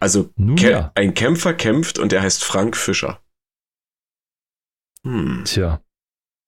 [0.00, 0.92] Also ja.
[0.94, 3.20] ein Kämpfer kämpft und der heißt Frank Fischer.
[5.04, 5.42] Hm.
[5.44, 5.80] Tja.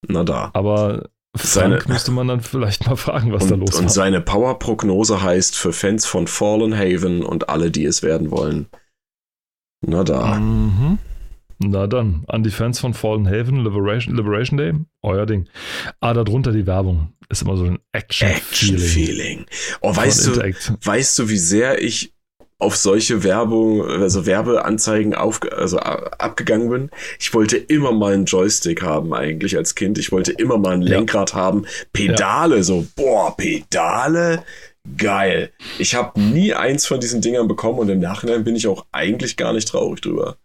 [0.09, 0.51] Na da.
[0.55, 3.79] Aber Frank seine, müsste man dann vielleicht mal fragen, was und, da los ist.
[3.79, 8.67] Und seine Power-Prognose heißt für Fans von Fallen Haven und alle, die es werden wollen.
[9.83, 10.39] Na da.
[10.39, 10.99] Mhm.
[11.59, 15.49] Na dann, an die Fans von Fallen Haven, Liberation, Liberation Day, euer Ding.
[16.01, 17.13] Ah, darunter die Werbung.
[17.29, 18.77] Ist immer so ein Action-Feeling.
[18.77, 19.47] Action-Feeling.
[19.81, 22.13] Oh, weißt du, weißt du, wie sehr ich
[22.59, 26.91] auf solche Werbung, also Werbeanzeigen auf, also abgegangen bin.
[27.19, 29.99] Ich wollte immer mal einen Joystick haben eigentlich als Kind.
[29.99, 31.37] Ich wollte immer mal ein Lenkrad ja.
[31.37, 31.67] haben.
[31.93, 32.63] Pedale, ja.
[32.63, 34.43] so, boah, Pedale,
[34.97, 35.53] geil.
[35.79, 39.37] Ich habe nie eins von diesen Dingern bekommen und im Nachhinein bin ich auch eigentlich
[39.37, 40.39] gar nicht traurig drüber.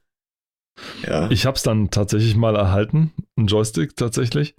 [1.08, 1.30] Ja.
[1.30, 4.56] Ich habe es dann tatsächlich mal erhalten, einen Joystick tatsächlich.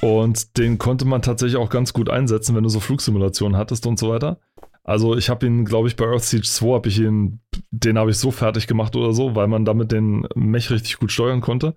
[0.00, 3.98] Und den konnte man tatsächlich auch ganz gut einsetzen, wenn du so Flugsimulationen hattest und
[3.98, 4.40] so weiter.
[4.86, 7.40] Also ich habe ihn, glaube ich, bei Earth Siege 2 habe ich ihn,
[7.72, 11.10] den habe ich so fertig gemacht oder so, weil man damit den Mech richtig gut
[11.10, 11.74] steuern konnte.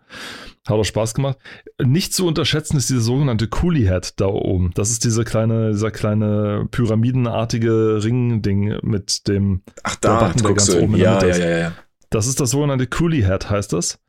[0.68, 1.40] Hat auch Spaß gemacht.
[1.84, 4.70] Nicht zu unterschätzen ist diese sogenannte Coolie Head da oben.
[4.76, 10.76] Das ist diese kleine, dieser kleine pyramidenartige Ring-Ding mit dem Ach da, Button, der ganz
[10.76, 11.74] oben ja, ja, ja, ja.
[12.10, 14.00] Das ist das sogenannte Coolie Head, heißt das.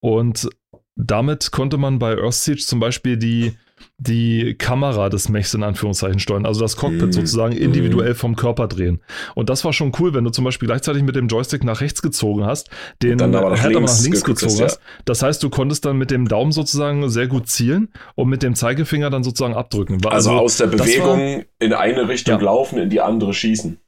[0.00, 0.48] Und
[0.96, 3.56] damit konnte man bei Earth Siege zum Beispiel die
[3.98, 7.12] die Kamera des Mechs in Anführungszeichen steuern, also das Cockpit mm.
[7.12, 9.00] sozusagen individuell vom Körper drehen.
[9.34, 12.02] Und das war schon cool, wenn du zum Beispiel gleichzeitig mit dem Joystick nach rechts
[12.02, 12.70] gezogen hast,
[13.02, 14.76] den dann aber nach, Head links, links gezogen hast.
[14.76, 15.02] Ja.
[15.04, 18.54] Das heißt, du konntest dann mit dem Daumen sozusagen sehr gut zielen und mit dem
[18.54, 19.94] Zeigefinger dann sozusagen abdrücken.
[20.06, 22.44] Also, also aus der Bewegung war, in eine Richtung ja.
[22.44, 23.78] laufen, in die andere schießen.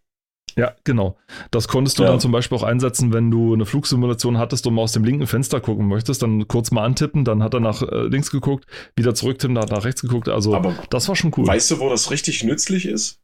[0.56, 1.16] Ja, genau.
[1.50, 2.10] Das konntest du ja.
[2.10, 5.26] dann zum Beispiel auch einsetzen, wenn du eine Flugsimulation hattest und mal aus dem linken
[5.26, 9.14] Fenster gucken möchtest, dann kurz mal antippen, dann hat er nach äh, links geguckt, wieder
[9.14, 10.28] zurücktippen, dann hat er nach rechts geguckt.
[10.28, 11.46] Also Aber das war schon cool.
[11.46, 13.20] Weißt du, wo das richtig nützlich ist?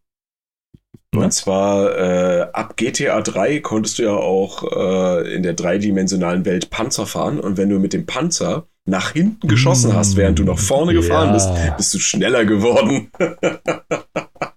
[1.14, 1.30] Und ja.
[1.30, 7.06] zwar äh, ab GTA 3 konntest du ja auch äh, in der dreidimensionalen Welt Panzer
[7.06, 10.16] fahren und wenn du mit dem Panzer nach hinten geschossen hast, mm.
[10.18, 11.32] während du nach vorne gefahren ja.
[11.34, 13.10] bist, bist du schneller geworden.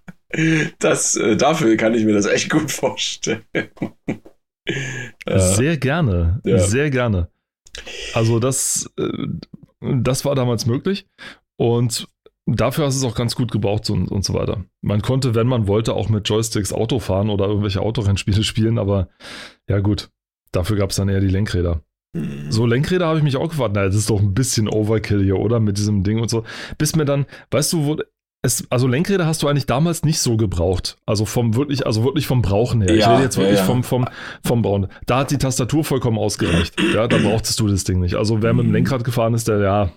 [0.78, 3.42] Das, äh, dafür kann ich mir das echt gut vorstellen.
[5.26, 6.58] Sehr gerne, ja.
[6.58, 7.28] sehr gerne.
[8.14, 9.26] Also das, äh,
[9.80, 11.06] das war damals möglich
[11.56, 12.08] und
[12.46, 14.64] dafür hast es auch ganz gut gebraucht und, und so weiter.
[14.82, 19.08] Man konnte, wenn man wollte, auch mit Joysticks Auto fahren oder irgendwelche Autorennspiele spielen, aber
[19.68, 20.10] ja gut,
[20.52, 21.82] dafür gab es dann eher die Lenkräder.
[22.12, 22.50] Mhm.
[22.50, 25.38] So Lenkräder habe ich mich auch gefragt, na, das ist doch ein bisschen Overkill hier,
[25.38, 25.60] oder?
[25.60, 26.44] Mit diesem Ding und so.
[26.76, 27.96] Bis mir dann, weißt du, wo,
[28.42, 30.96] es, also Lenkräder hast du eigentlich damals nicht so gebraucht.
[31.04, 32.94] Also vom wirklich, also wirklich vom Brauchen her.
[32.94, 33.66] Ja, ich rede jetzt wirklich ja, ja.
[33.66, 34.08] vom, vom,
[34.42, 34.88] vom Bauen.
[35.06, 36.80] Da hat die Tastatur vollkommen ausgereicht.
[36.94, 38.14] Ja, da brauchtest du das Ding nicht.
[38.14, 38.74] Also wer mit dem mhm.
[38.74, 39.90] Lenkrad gefahren ist, der, ja,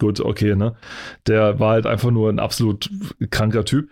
[0.00, 0.74] gut, okay, ne?
[1.28, 2.90] Der war halt einfach nur ein absolut
[3.30, 3.88] kranker Typ.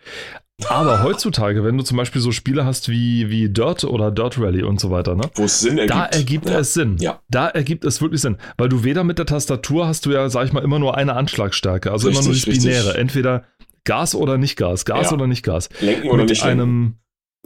[0.68, 4.62] Aber heutzutage, wenn du zum Beispiel so Spiele hast wie, wie Dirt oder Dirt Rally
[4.62, 5.28] und so weiter, ne?
[5.34, 5.98] Wo es Sinn ergibt.
[5.98, 6.58] Da ergibt ja.
[6.58, 6.96] es Sinn.
[6.98, 7.20] Ja.
[7.28, 8.38] Da ergibt es wirklich Sinn.
[8.56, 11.14] Weil du weder mit der Tastatur hast du ja, sag ich mal, immer nur eine
[11.14, 11.90] Anschlagstärke.
[11.90, 12.96] Also richtig, immer nur das Binäre.
[12.96, 13.44] Entweder
[13.84, 15.12] Gas oder nicht Gas, Gas ja.
[15.12, 15.68] oder nicht Gas.
[15.80, 16.96] Lenken oder Mit nicht einem,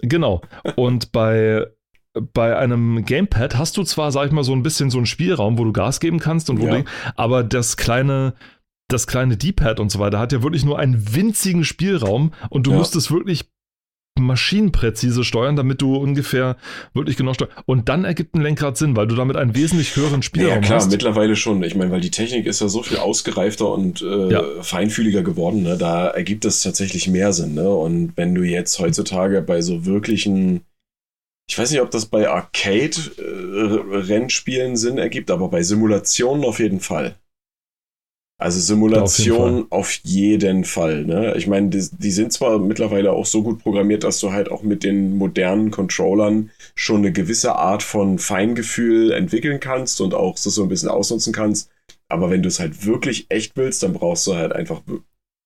[0.02, 0.42] Genau.
[0.76, 1.66] Und bei,
[2.14, 5.58] bei einem Gamepad hast du zwar, sag ich mal, so ein bisschen so einen Spielraum,
[5.58, 6.78] wo du Gas geben kannst und wo ja.
[6.78, 6.84] du,
[7.16, 8.34] aber das kleine,
[8.88, 12.72] das kleine D-Pad und so weiter hat ja wirklich nur einen winzigen Spielraum und du
[12.72, 12.78] ja.
[12.78, 13.50] musst es wirklich
[14.18, 16.56] maschinenpräzise steuern, damit du ungefähr
[16.94, 17.50] wirklich genau steuern.
[17.66, 20.56] Und dann ergibt ein Lenkrad Sinn, weil du damit einen wesentlich höheren Spielraum hast.
[20.56, 20.90] Ja, klar, hast.
[20.90, 21.62] mittlerweile schon.
[21.62, 24.42] Ich meine, weil die Technik ist ja so viel ausgereifter und äh, ja.
[24.62, 25.76] feinfühliger geworden, ne?
[25.76, 27.54] da ergibt es tatsächlich mehr Sinn.
[27.54, 27.68] Ne?
[27.68, 30.62] Und wenn du jetzt heutzutage bei so wirklichen
[31.50, 36.80] ich weiß nicht, ob das bei Arcade-Rennspielen äh, Sinn ergibt, aber bei Simulationen auf jeden
[36.80, 37.14] Fall.
[38.40, 41.04] Also Simulation auf jeden, auf jeden Fall.
[41.04, 41.34] Ne?
[41.36, 44.62] Ich meine, die, die, sind zwar mittlerweile auch so gut programmiert, dass du halt auch
[44.62, 50.50] mit den modernen Controllern schon eine gewisse Art von Feingefühl entwickeln kannst und auch so,
[50.50, 51.70] so ein bisschen ausnutzen kannst.
[52.08, 54.82] Aber wenn du es halt wirklich echt willst, dann brauchst du halt einfach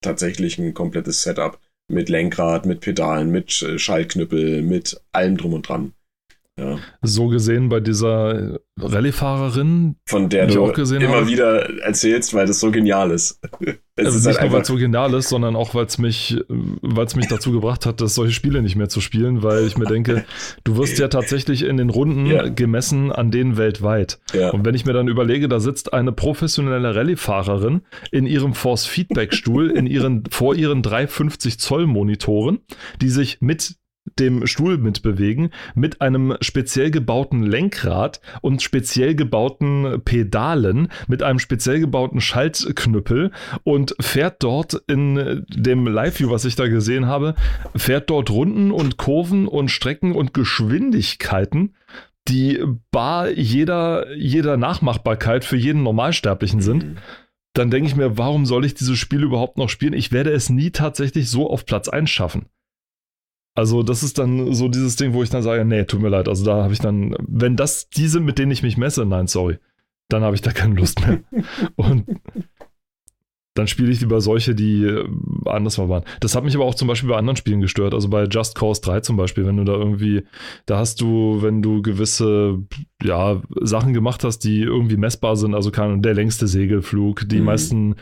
[0.03, 1.59] tatsächlich ein komplettes Setup
[1.91, 5.95] mit Lenkrad, mit Pedalen, mit äh, Schaltknüppel, mit allem drum und dran.
[6.59, 6.79] Ja.
[7.01, 11.29] So gesehen bei dieser Rallye-Fahrerin, von der du auch gesehen immer habe.
[11.29, 13.41] wieder erzählst, weil das so genial ist.
[13.95, 15.99] Es also ist nicht halt nur, weil es so genial ist, sondern auch, weil es
[15.99, 19.85] mich, mich dazu gebracht hat, dass solche Spiele nicht mehr zu spielen, weil ich mir
[19.85, 20.25] denke,
[20.65, 22.49] du wirst ja tatsächlich in den Runden ja.
[22.49, 24.19] gemessen an denen weltweit.
[24.33, 24.49] Ja.
[24.49, 29.87] Und wenn ich mir dann überlege, da sitzt eine professionelle Rallye-Fahrerin in ihrem Force-Feedback-Stuhl in
[29.87, 32.61] ihren, vor ihren 350 Zoll Monitoren,
[33.03, 33.77] die sich mit
[34.19, 41.81] dem Stuhl mitbewegen, mit einem speziell gebauten Lenkrad und speziell gebauten Pedalen, mit einem speziell
[41.81, 43.31] gebauten Schaltknüppel
[43.65, 47.35] und fährt dort in dem Live-View, was ich da gesehen habe,
[47.77, 51.75] fährt dort Runden und Kurven und Strecken und Geschwindigkeiten,
[52.29, 56.85] die bar jeder, jeder Nachmachbarkeit für jeden Normalsterblichen sind.
[56.85, 56.99] Mhm
[57.55, 59.93] dann denke ich mir, warum soll ich dieses Spiel überhaupt noch spielen?
[59.93, 62.47] Ich werde es nie tatsächlich so auf Platz 1 schaffen.
[63.55, 66.29] Also, das ist dann so dieses Ding, wo ich dann sage, nee, tut mir leid.
[66.29, 69.27] Also, da habe ich dann, wenn das die sind, mit denen ich mich messe, nein,
[69.27, 69.59] sorry,
[70.09, 71.21] dann habe ich da keine Lust mehr.
[71.77, 72.07] Und
[73.55, 75.07] dann spiele ich lieber solche, die äh,
[75.45, 76.05] anders mal waren.
[76.21, 77.93] Das hat mich aber auch zum Beispiel bei anderen Spielen gestört.
[77.93, 80.23] Also bei Just Cause 3 zum Beispiel, wenn du da irgendwie,
[80.65, 82.61] da hast du, wenn du gewisse,
[83.03, 87.45] ja, Sachen gemacht hast, die irgendwie messbar sind, also kann der längste Segelflug, die mhm.
[87.45, 87.97] meisten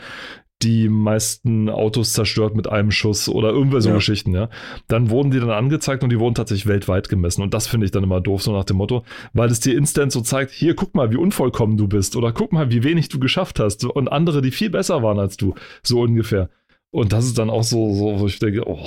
[0.63, 3.95] die meisten Autos zerstört mit einem Schuss oder irgendwelche so ja.
[3.95, 4.51] Geschichten, ja.
[4.89, 7.43] Dann wurden die dann angezeigt und die wurden tatsächlich weltweit gemessen.
[7.43, 10.13] Und das finde ich dann immer doof, so nach dem Motto, weil es dir instant
[10.13, 13.19] so zeigt, hier, guck mal, wie unvollkommen du bist oder guck mal, wie wenig du
[13.19, 16.51] geschafft hast und andere, die viel besser waren als du, so ungefähr.
[16.91, 18.87] Und das ist dann auch so, so wo ich denke, oh,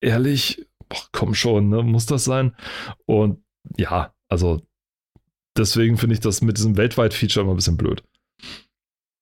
[0.00, 1.82] ehrlich, ach, komm schon, ne?
[1.82, 2.56] muss das sein?
[3.06, 3.38] Und
[3.76, 4.62] ja, also
[5.56, 8.02] deswegen finde ich das mit diesem Weltweit-Feature immer ein bisschen blöd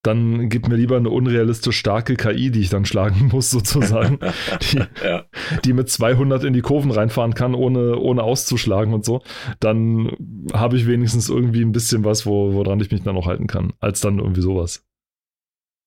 [0.06, 4.18] dann gib mir lieber eine unrealistisch starke KI, die ich dann schlagen muss, sozusagen,
[4.72, 5.24] die, ja.
[5.64, 9.22] die mit 200 in die Kurven reinfahren kann, ohne, ohne auszuschlagen und so.
[9.60, 10.12] Dann
[10.52, 13.72] habe ich wenigstens irgendwie ein bisschen was, wo, woran ich mich dann auch halten kann,
[13.80, 14.85] als dann irgendwie sowas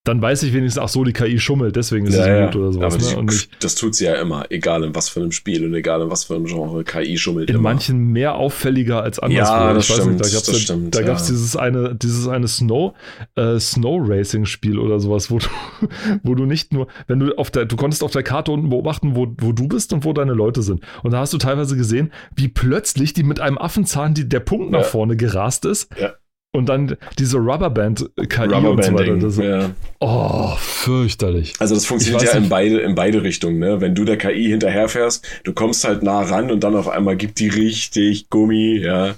[0.04, 2.60] dann weiß ich wenigstens, ach so, die KI schummelt, deswegen ist ja, es gut ja.
[2.62, 3.12] oder sowas.
[3.12, 3.30] Aber ne?
[3.30, 6.10] die, das tut sie ja immer, egal in was für einem Spiel und egal in
[6.10, 7.64] was für einem Genre, KI schummelt in immer.
[7.64, 9.52] manchen mehr auffälliger als anderswo.
[9.52, 11.14] Ja, das stimmt, nicht, da gab es da, da ja.
[11.14, 12.94] dieses eine, dieses eine Snow,
[13.34, 15.46] äh, Snow Racing Spiel oder sowas, wo du,
[16.22, 19.14] wo du nicht nur, wenn du auf der, du konntest auf der Karte unten beobachten,
[19.16, 20.80] wo, wo du bist und wo deine Leute sind.
[21.02, 24.70] Und da hast du teilweise gesehen, wie plötzlich die mit einem Affenzahn die, der Punkt
[24.70, 25.90] nach vorne gerast ist.
[26.00, 26.14] Ja
[26.52, 29.16] und dann diese Rubberband-KI und so weiter.
[29.16, 29.70] Das, ja.
[30.00, 31.54] Oh, fürchterlich.
[31.60, 33.58] Also das funktioniert ja in beide, in beide Richtungen.
[33.58, 33.80] Ne?
[33.80, 37.38] Wenn du der KI hinterherfährst, du kommst halt nah ran und dann auf einmal gibt
[37.38, 39.14] die richtig Gummi, ja.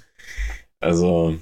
[0.80, 1.38] Also.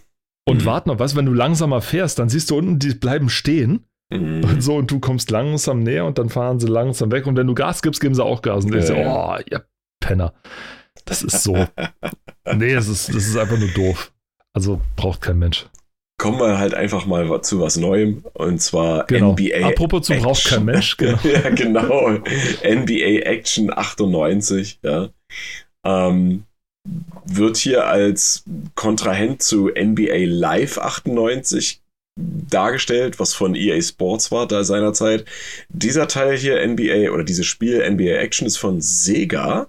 [0.47, 0.67] Und mhm.
[0.67, 3.85] warte noch, was, wenn du langsamer fährst, dann siehst du unten, die bleiben stehen.
[4.13, 4.45] Mhm.
[4.45, 7.27] Und so, und du kommst langsam näher und dann fahren sie langsam weg.
[7.27, 8.65] Und wenn du Gas gibst, geben sie auch Gas.
[8.65, 9.37] Und ja, denkst, ja.
[9.37, 9.65] oh, ihr
[10.01, 10.35] Penner.
[11.05, 11.55] Das ist so.
[12.55, 14.13] nee, das ist, das ist einfach nur doof.
[14.53, 15.67] Also braucht kein Mensch
[16.21, 19.33] kommen wir halt einfach mal zu was Neuem und zwar genau.
[19.33, 19.67] NBA.
[19.67, 21.19] Apropos zu braucht kein Mensch, genau.
[21.25, 22.11] ja, genau.
[22.63, 25.09] NBA Action 98, ja.
[25.83, 26.45] Ähm,
[27.25, 31.81] wird hier als Kontrahent zu NBA Live 98
[32.19, 35.25] dargestellt, was von EA Sports war da seinerzeit.
[35.71, 39.69] Dieser Teil hier NBA oder dieses Spiel NBA Action ist von Sega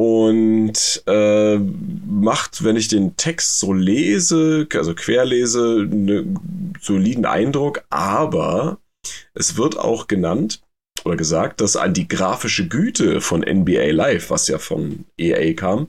[0.00, 8.78] und äh, macht, wenn ich den Text so lese, also querlese, einen soliden Eindruck, aber
[9.34, 10.62] es wird auch genannt
[11.04, 15.88] oder gesagt, dass an die grafische Güte von NBA Live, was ja von EA kam,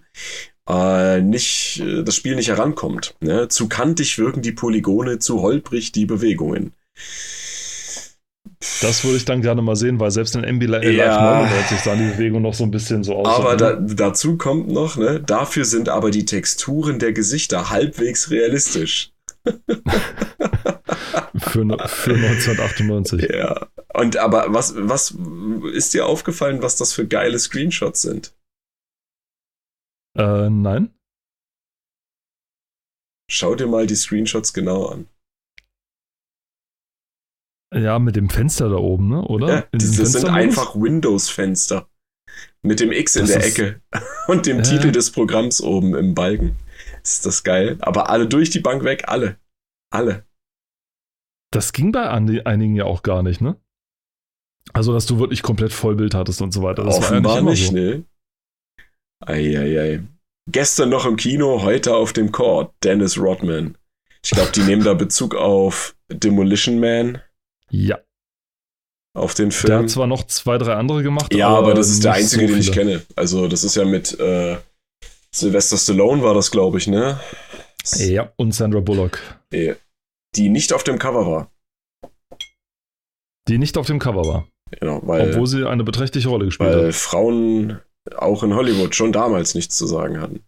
[0.68, 3.16] äh, nicht, äh, das Spiel nicht herankommt.
[3.22, 3.48] Ne?
[3.48, 6.74] Zu kantig wirken die Polygone, zu holprig die Bewegungen.
[8.82, 11.96] Das würde ich dann gerne mal sehen, weil selbst in MB Live ja, 99 sah
[11.96, 13.28] die Bewegung noch so ein bisschen so aus.
[13.28, 19.14] Aber da, dazu kommt noch, ne, dafür sind aber die Texturen der Gesichter halbwegs realistisch.
[21.38, 23.30] für, für 1998.
[23.32, 23.68] Ja.
[23.96, 25.16] Und aber was, was
[25.74, 28.36] ist dir aufgefallen, was das für geile Screenshots sind?
[30.16, 30.94] Äh, nein.
[33.28, 35.08] Schau dir mal die Screenshots genau an.
[37.74, 39.22] Ja, mit dem Fenster da oben, ne?
[39.22, 39.48] oder?
[39.48, 41.88] Ja, das sind einfach Windows-Fenster.
[42.64, 43.82] Mit dem X in das der Ecke
[44.28, 46.56] und dem äh, Titel des Programms oben im Balken.
[47.04, 47.78] Ist das geil?
[47.82, 49.38] Aber alle durch die Bank weg, alle.
[49.92, 50.26] Alle.
[51.52, 53.58] Das ging bei einigen ja auch gar nicht, ne?
[54.74, 56.84] Also, dass du wirklich komplett Vollbild hattest und so weiter.
[56.84, 57.98] Das Offenbar war ja nicht, nicht so.
[57.98, 58.06] ne?
[59.26, 60.04] Eieiei.
[60.50, 62.74] Gestern noch im Kino, heute auf dem Court.
[62.84, 63.78] Dennis Rodman.
[64.24, 67.22] Ich glaube, die nehmen da Bezug auf Demolition Man.
[67.72, 68.00] Ja.
[69.14, 69.68] Auf den Film.
[69.68, 71.34] Der hat zwar noch zwei, drei andere gemacht.
[71.34, 73.02] Ja, aber, aber das ist der einzige, so den ich kenne.
[73.16, 74.58] Also, das ist ja mit äh,
[75.34, 77.20] Sylvester Stallone war das, glaube ich, ne?
[77.96, 79.20] Ja, und Sandra Bullock.
[79.52, 81.52] Die nicht auf dem Cover war.
[83.48, 84.48] Die nicht auf dem Cover war.
[84.80, 85.32] Genau, weil.
[85.32, 86.84] Obwohl sie eine beträchtliche Rolle gespielt weil hat.
[86.84, 87.82] Weil Frauen
[88.16, 90.44] auch in Hollywood schon damals nichts zu sagen hatten.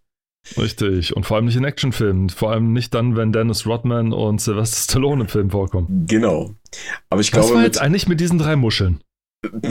[0.58, 1.16] Richtig.
[1.16, 2.30] Und vor allem nicht in Actionfilmen.
[2.30, 6.06] Vor allem nicht dann, wenn Dennis Rodman und Sylvester Stallone im Film vorkommen.
[6.08, 6.52] Genau.
[7.10, 7.48] Aber ich glaube.
[7.48, 9.02] Was war jetzt eigentlich mit diesen drei Muscheln?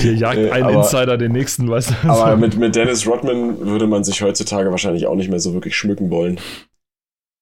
[0.00, 2.08] Hier jagt ein aber, Insider den nächsten, weißt du?
[2.08, 5.76] Aber mit, mit Dennis Rodman würde man sich heutzutage wahrscheinlich auch nicht mehr so wirklich
[5.76, 6.40] schmücken wollen.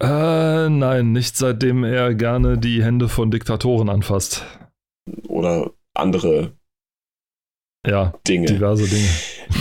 [0.02, 4.44] Äh, nein, nicht seitdem er gerne die Hände von Diktatoren anfasst.
[5.28, 6.52] Oder andere
[7.86, 8.46] ja, Dinge.
[8.46, 9.08] Diverse Dinge.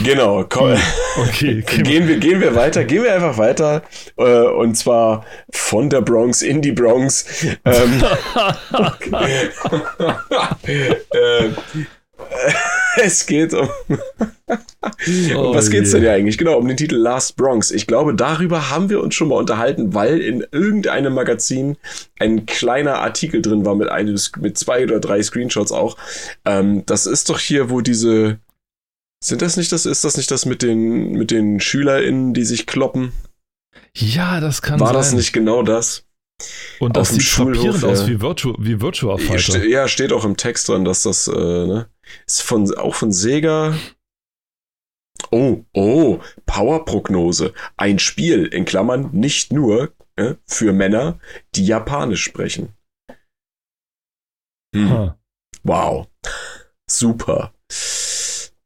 [0.04, 0.76] Genau, komm.
[1.18, 3.84] Okay, gehen, wir, gehen wir weiter, gehen wir einfach weiter.
[4.18, 7.46] Äh, und zwar von der Bronx in die Bronx.
[7.66, 8.04] Ähm,
[10.68, 11.50] äh,
[12.98, 13.70] es geht um.
[13.88, 16.38] um was geht's denn ja eigentlich?
[16.38, 17.72] Genau, um den Titel Last Bronx.
[17.72, 21.78] Ich glaube, darüber haben wir uns schon mal unterhalten, weil in irgendeinem Magazin
[22.20, 25.98] ein kleiner Artikel drin war mit, einem, mit zwei oder drei Screenshots auch.
[26.46, 28.40] Ähm, das ist doch hier, wo diese.
[29.24, 29.86] Sind das nicht das?
[29.86, 33.12] Ist das nicht das mit den, mit den SchülerInnen, die sich kloppen?
[33.96, 34.96] Ja, das kann War sein.
[34.96, 36.06] War das nicht genau das?
[36.80, 37.88] Und das sieht ja.
[37.88, 39.66] aus wie, Virtu wie Virtua Fighter.
[39.66, 41.88] Ja, steht auch im Text dran, dass das, äh, ne?
[42.26, 43.76] Ist von, auch von Sega.
[45.32, 47.54] Oh, oh, Powerprognose.
[47.78, 51.20] Ein Spiel, in Klammern, nicht nur äh, für Männer,
[51.56, 52.70] die Japanisch sprechen.
[54.76, 54.92] Hm.
[54.92, 55.12] Huh.
[55.64, 56.08] Wow.
[56.90, 57.54] Super.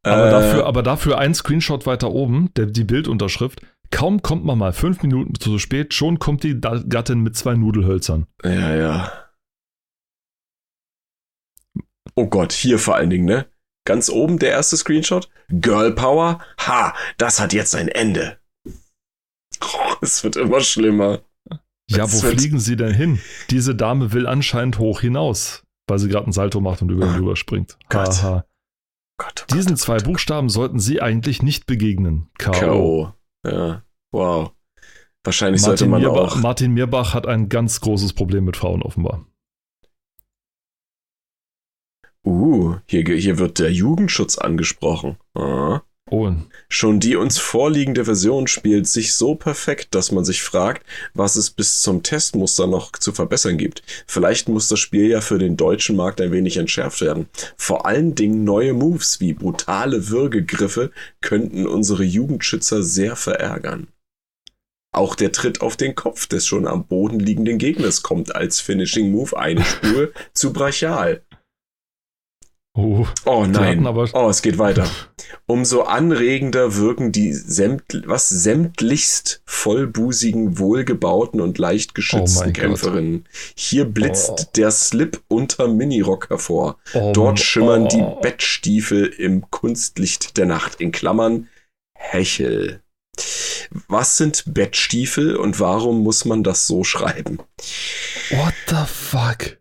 [0.03, 3.61] Aber, äh, dafür, aber dafür ein Screenshot weiter oben, der, die Bildunterschrift.
[3.91, 8.27] Kaum kommt man mal fünf Minuten zu spät, schon kommt die Gattin mit zwei Nudelhölzern.
[8.43, 9.18] Ja, ja.
[12.19, 13.45] Oh Gott, hier vor allen Dingen, ne?
[13.87, 15.29] Ganz oben der erste Screenshot.
[15.47, 16.39] Girl Power.
[16.67, 18.37] Ha, das hat jetzt ein Ende.
[19.61, 21.21] Oh, es wird immer schlimmer.
[21.89, 23.21] Ja, es wo fliegen sie denn hin?
[23.51, 27.13] Diese Dame will anscheinend hoch hinaus, weil sie gerade einen Salto macht und über ihn
[27.13, 27.77] oh, drüber springt.
[27.87, 28.21] Gott.
[29.17, 32.29] Gott, oh Diesen Gott, oh zwei Gott, Buchstaben sollten sie eigentlich nicht begegnen.
[32.37, 33.13] K.O.
[33.47, 34.51] Ja, wow.
[35.23, 36.41] Wahrscheinlich Martin sollte man Mierbach, auch.
[36.41, 39.25] Martin Mirbach hat ein ganz großes Problem mit Frauen offenbar.
[42.25, 45.17] Uh, hier, hier wird der Jugendschutz angesprochen.
[45.33, 45.81] Ah.
[46.11, 46.31] Oh.
[46.69, 51.51] Schon die uns vorliegende Version spielt sich so perfekt, dass man sich fragt, was es
[51.51, 53.83] bis zum Testmuster noch zu verbessern gibt.
[54.07, 57.27] Vielleicht muss das Spiel ja für den deutschen Markt ein wenig entschärft werden.
[57.57, 63.87] Vor allen Dingen neue Moves wie brutale Würgegriffe könnten unsere Jugendschützer sehr verärgern.
[64.91, 69.11] Auch der Tritt auf den Kopf des schon am Boden liegenden Gegners kommt als Finishing
[69.11, 71.21] Move eine Spur zu brachial.
[72.81, 73.85] Oh, oh nein.
[73.85, 74.89] oh, es geht weiter.
[75.47, 83.27] Umso anregender wirken die sämt, was sämtlichst vollbusigen, wohlgebauten und leicht geschützten oh Kämpferinnen.
[83.55, 84.49] Hier blitzt oh.
[84.55, 86.77] der Slip unter Minirock hervor.
[86.93, 88.05] Oh, Dort schimmern die.
[88.21, 90.79] Bettstiefel im Kunstlicht der Nacht.
[90.79, 91.49] In Klammern
[91.93, 92.81] Hechel.
[93.87, 97.39] Was sind Bettstiefel und warum muss man das so schreiben?
[98.29, 99.57] What the fuck?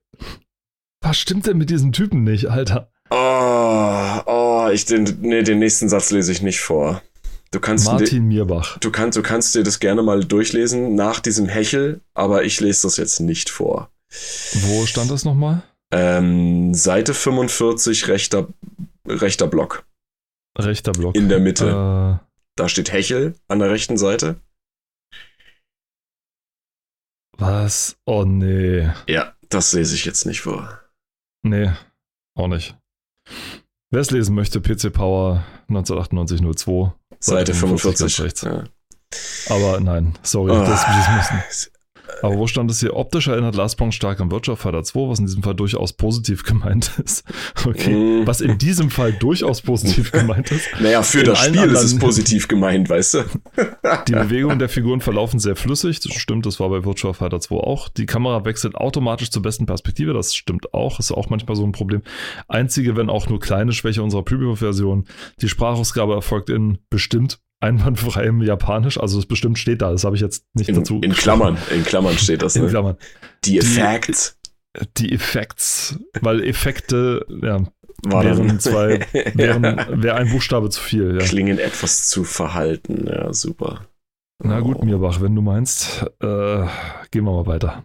[1.00, 2.90] Was stimmt denn mit diesem Typen nicht, Alter?
[3.10, 7.02] Oh, oh, ich den, nee, den nächsten Satz lese ich nicht vor.
[7.50, 8.78] Du kannst Martin Mierbach.
[8.78, 12.82] Du kannst, du kannst dir das gerne mal durchlesen nach diesem Hechel, aber ich lese
[12.86, 13.90] das jetzt nicht vor.
[14.52, 15.62] Wo stand das nochmal?
[15.90, 18.48] Ähm, Seite 45, rechter,
[19.06, 19.86] rechter Block.
[20.58, 21.14] Rechter Block.
[21.14, 22.20] In der Mitte.
[22.20, 24.36] Äh, da steht Hechel an der rechten Seite.
[27.38, 27.96] Was?
[28.04, 28.90] Oh nee.
[29.06, 30.80] Ja, das lese ich jetzt nicht vor.
[31.42, 31.70] Nee,
[32.34, 32.76] auch nicht.
[33.90, 36.92] Wer es lesen möchte, PC Power 1998-02.
[37.20, 38.20] Seite 45.
[38.20, 38.42] rechts.
[38.42, 38.64] Ja.
[39.48, 40.60] Aber nein, sorry, oh.
[40.60, 41.72] das, das müssen.
[42.22, 42.94] Aber wo stand es hier?
[42.96, 46.92] Optisch erinnert Lastpong stark an Virtua Fighter 2, was in diesem Fall durchaus positiv gemeint
[47.04, 47.24] ist.
[47.66, 47.94] Okay.
[47.94, 48.26] Mm.
[48.26, 50.68] Was in diesem Fall durchaus positiv gemeint ist.
[50.80, 53.24] Naja, für in das Spiel ist es positiv gemeint, weißt du?
[54.08, 56.00] Die Bewegungen der Figuren verlaufen sehr flüssig.
[56.00, 57.88] Das stimmt, das war bei Virtua Fighter 2 auch.
[57.88, 60.12] Die Kamera wechselt automatisch zur besten Perspektive.
[60.12, 60.98] Das stimmt auch.
[60.98, 62.02] Ist auch manchmal so ein Problem.
[62.48, 65.06] Einzige, wenn auch nur kleine Schwäche unserer Preview-Version.
[65.40, 68.98] Die Sprachausgabe erfolgt in bestimmt einwandfrei im Japanisch.
[68.98, 71.00] Also es bestimmt steht da, das habe ich jetzt nicht in, dazu.
[71.02, 72.54] In Klammern, in Klammern steht das.
[72.56, 72.62] Ne?
[72.64, 72.96] In Klammern.
[73.44, 74.38] Die Effects.
[74.96, 77.64] Die, die Effects, weil Effekte, ja,
[78.04, 79.00] War wären zwei,
[79.34, 79.86] wären, ja.
[79.90, 81.18] wäre ein Buchstabe zu viel.
[81.18, 81.26] Ja.
[81.26, 83.86] Klingen etwas zu verhalten, ja, super.
[84.42, 84.84] Na gut, oh.
[84.84, 86.66] Mirbach, wenn du meinst, äh,
[87.10, 87.84] gehen wir mal weiter.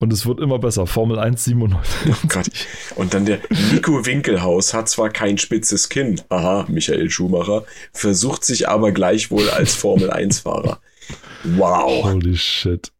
[0.00, 0.86] Und es wird immer besser.
[0.86, 2.12] Formel 1 97.
[2.12, 2.50] Oh Gott.
[2.94, 3.40] Und dann der
[3.72, 9.74] Nico Winkelhaus hat zwar kein spitzes Kinn, aha, Michael Schumacher, versucht sich aber gleichwohl als
[9.74, 10.80] Formel 1-Fahrer.
[11.44, 12.04] Wow.
[12.04, 12.92] Holy shit.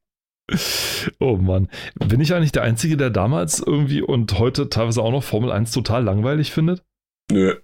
[1.20, 1.68] Oh Mann.
[1.94, 5.70] Bin ich eigentlich der Einzige, der damals irgendwie und heute teilweise auch noch Formel 1
[5.70, 6.82] total langweilig findet?
[7.30, 7.54] Nö.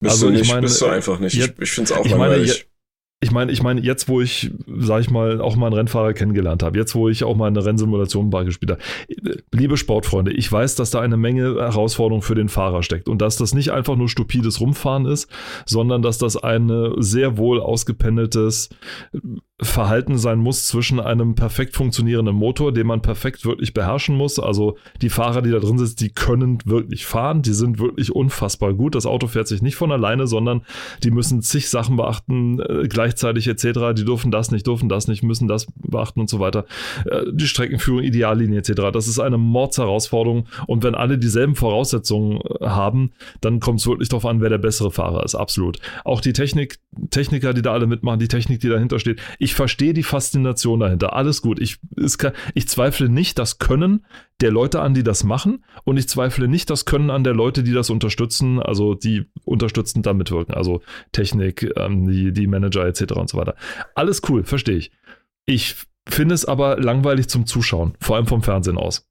[0.00, 1.34] Bist also, du nicht, ich meine, bist du einfach nicht.
[1.34, 2.48] ich, ich finde es auch langweilig.
[2.50, 2.73] Meine,
[3.24, 6.62] ich meine, ich meine, jetzt, wo ich, sag ich mal, auch mal einen Rennfahrer kennengelernt
[6.62, 8.82] habe, jetzt, wo ich auch mal eine Rennsimulation bei gespielt habe,
[9.50, 13.36] liebe Sportfreunde, ich weiß, dass da eine Menge Herausforderung für den Fahrer steckt und dass
[13.36, 15.30] das nicht einfach nur stupides Rumfahren ist,
[15.64, 18.68] sondern dass das ein sehr wohl ausgependeltes
[19.62, 24.40] Verhalten sein muss zwischen einem perfekt funktionierenden Motor, den man perfekt wirklich beherrschen muss.
[24.40, 28.74] Also die Fahrer, die da drin sitzen, die können wirklich fahren, die sind wirklich unfassbar
[28.74, 28.96] gut.
[28.96, 30.62] Das Auto fährt sich nicht von alleine, sondern
[31.04, 33.94] die müssen zig Sachen beachten, äh, gleichzeitig etc.
[33.96, 36.64] Die dürfen das nicht, dürfen das nicht, müssen das beachten und so weiter.
[37.04, 38.90] Äh, die Streckenführung, Ideallinie etc.
[38.92, 44.08] Das ist eine Mordsherausforderung und wenn alle dieselben Voraussetzungen äh, haben, dann kommt es wirklich
[44.08, 45.78] darauf an, wer der bessere Fahrer ist, absolut.
[46.04, 46.80] Auch die Technik,
[47.10, 51.14] Techniker, die da alle mitmachen, die Technik, die dahinter steht, ich verstehe die Faszination dahinter.
[51.14, 51.60] Alles gut.
[51.60, 51.78] Ich,
[52.18, 54.04] kann, ich zweifle nicht das Können
[54.40, 55.64] der Leute an, die das machen.
[55.84, 60.06] Und ich zweifle nicht das Können an der Leute, die das unterstützen, also die unterstützend
[60.06, 60.54] da mitwirken.
[60.54, 63.12] Also Technik, ähm, die, die Manager etc.
[63.14, 63.54] und so weiter.
[63.94, 64.90] Alles cool, verstehe ich.
[65.46, 65.76] Ich
[66.06, 69.08] finde es aber langweilig zum Zuschauen, vor allem vom Fernsehen aus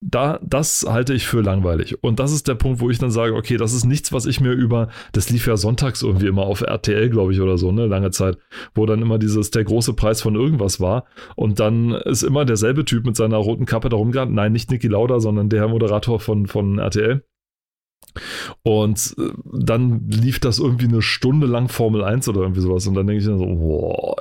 [0.00, 2.02] da, das halte ich für langweilig.
[2.02, 4.40] Und das ist der Punkt, wo ich dann sage, okay, das ist nichts, was ich
[4.40, 7.86] mir über, das lief ja sonntags irgendwie immer auf RTL, glaube ich, oder so, ne,
[7.86, 8.36] lange Zeit,
[8.74, 11.06] wo dann immer dieses, der große Preis von irgendwas war.
[11.36, 14.34] Und dann ist immer derselbe Typ mit seiner roten Kappe da rumgegangen.
[14.34, 17.24] Nein, nicht Niki Lauda, sondern der Moderator von, von RTL
[18.62, 22.86] Und äh, dann lief das irgendwie eine Stunde lang Formel 1 oder irgendwie sowas.
[22.86, 24.16] Und dann denke ich dann so, boah,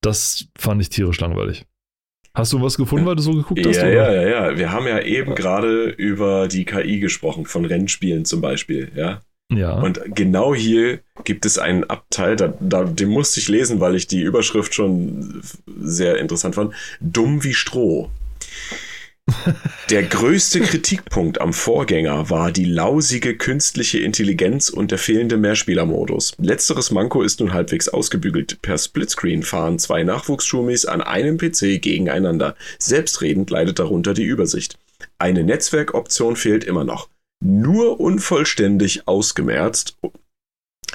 [0.00, 1.66] das fand ich tierisch langweilig.
[2.34, 3.76] Hast du was gefunden, weil du so geguckt hast?
[3.76, 3.92] Ja, oder?
[3.92, 4.58] ja, ja, ja.
[4.58, 9.20] Wir haben ja eben gerade über die KI gesprochen, von Rennspielen zum Beispiel, ja.
[9.52, 9.74] Ja.
[9.74, 14.06] Und genau hier gibt es einen Abteil, da, da, den musste ich lesen, weil ich
[14.06, 15.42] die Überschrift schon
[15.80, 16.74] sehr interessant fand.
[17.00, 18.10] Dumm wie Stroh.
[19.90, 26.32] Der größte Kritikpunkt am Vorgänger war die lausige künstliche Intelligenz und der fehlende Mehrspielermodus.
[26.38, 28.62] Letzteres Manko ist nun halbwegs ausgebügelt.
[28.62, 32.56] Per Splitscreen fahren zwei Nachwuchsschummis an einem PC gegeneinander.
[32.78, 34.78] Selbstredend leidet darunter die Übersicht.
[35.18, 37.08] Eine Netzwerkoption fehlt immer noch.
[37.40, 39.98] Nur unvollständig ausgemerzt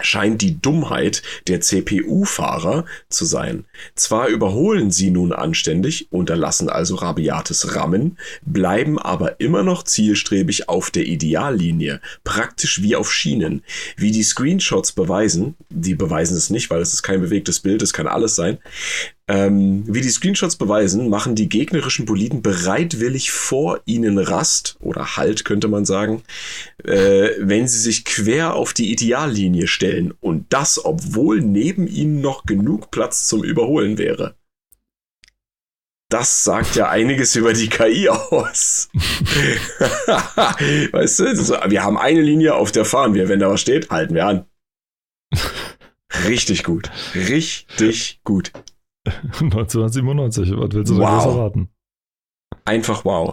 [0.02, 3.66] scheint die Dummheit der CPU-Fahrer zu sein.
[3.96, 10.92] Zwar überholen sie nun anständig, unterlassen also rabiates Rammen, bleiben aber immer noch zielstrebig auf
[10.92, 13.64] der Ideallinie, praktisch wie auf Schienen.
[13.98, 17.94] Wie die Screenshots beweisen, die beweisen es nicht, weil es ist kein bewegtes Bild, es
[17.94, 18.60] kann alles sein,
[19.30, 25.46] ähm, wie die Screenshots beweisen, machen die gegnerischen Boliden bereitwillig vor ihnen Rast oder Halt,
[25.46, 26.24] könnte man sagen,
[26.84, 30.16] äh, wenn sie sich quer auf die Ideallinie stellen.
[30.20, 34.36] Und das, obwohl neben ihnen noch genug Platz zum Überholen wäre.
[36.10, 38.90] Das sagt ja einiges über die KI aus.
[40.92, 41.26] weißt du,
[41.70, 43.30] wir haben eine Linie, auf der fahren wir.
[43.30, 44.46] Wenn da was steht, halten wir an.
[46.28, 46.90] Richtig gut.
[47.14, 48.52] Richtig gut.
[49.40, 51.24] 1997, was willst du wow.
[51.24, 51.70] da erwarten?
[52.66, 53.32] Einfach wow.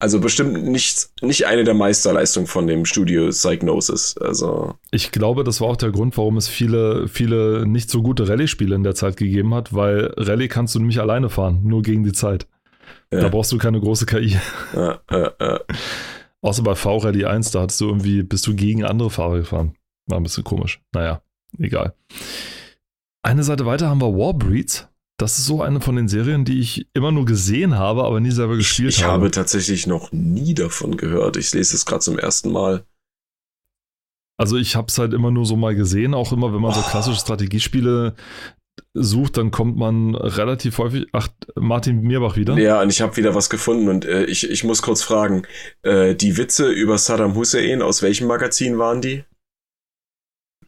[0.00, 4.18] Also bestimmt nicht, nicht eine der Meisterleistungen von dem Studio Psygnosis.
[4.18, 4.74] Also.
[4.90, 8.74] Ich glaube, das war auch der Grund, warum es viele, viele nicht so gute Rallye-Spiele
[8.74, 12.12] in der Zeit gegeben hat, weil Rallye kannst du nämlich alleine fahren, nur gegen die
[12.12, 12.46] Zeit.
[13.12, 13.20] Ja.
[13.20, 14.36] Da brauchst du keine große KI.
[14.74, 15.60] Ja, ja.
[16.42, 19.74] Außer bei V-Rally 1, da hattest du irgendwie, bist du gegen andere Fahrer gefahren.
[20.06, 20.82] War ein bisschen komisch.
[20.92, 21.22] Naja,
[21.58, 21.94] egal.
[23.22, 24.86] Eine Seite weiter haben wir Warbreeds.
[25.16, 28.32] Das ist so eine von den Serien, die ich immer nur gesehen habe, aber nie
[28.32, 29.12] selber gespielt ich, ich habe.
[29.12, 31.36] Ich habe tatsächlich noch nie davon gehört.
[31.36, 32.84] Ich lese es gerade zum ersten Mal.
[34.36, 36.74] Also ich habe es halt immer nur so mal gesehen, auch immer, wenn man oh.
[36.74, 38.16] so klassische Strategiespiele
[38.94, 41.06] sucht, dann kommt man relativ häufig.
[41.12, 42.58] Ach, Martin Mierbach wieder.
[42.58, 45.46] Ja, und ich habe wieder was gefunden und äh, ich, ich muss kurz fragen:
[45.82, 49.24] äh, Die Witze über Saddam Hussein, aus welchem Magazin waren die?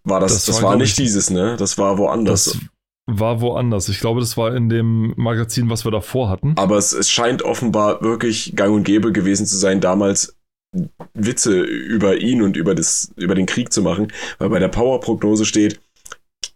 [0.04, 1.56] War das, das, das war, war nicht ich, dieses, ne?
[1.58, 2.44] Das war woanders.
[2.44, 2.58] Das
[3.06, 3.88] war woanders.
[3.88, 6.54] Ich glaube, das war in dem Magazin, was wir davor hatten.
[6.56, 10.36] Aber es, es scheint offenbar wirklich gang und gäbe gewesen zu sein, damals
[11.14, 15.46] Witze über ihn und über, das, über den Krieg zu machen, weil bei der Powerprognose
[15.46, 15.80] steht,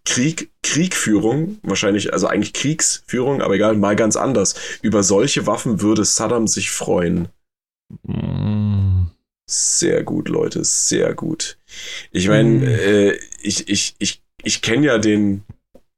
[0.04, 4.54] Krieg, Kriegführung, wahrscheinlich, also eigentlich Kriegsführung, aber egal, mal ganz anders.
[4.82, 7.28] Über solche Waffen würde Saddam sich freuen.
[8.02, 9.06] Mm.
[9.46, 11.58] Sehr gut, Leute, sehr gut.
[12.12, 12.62] Ich meine, mm.
[12.64, 15.44] äh, ich, ich, ich, ich kenne ja den,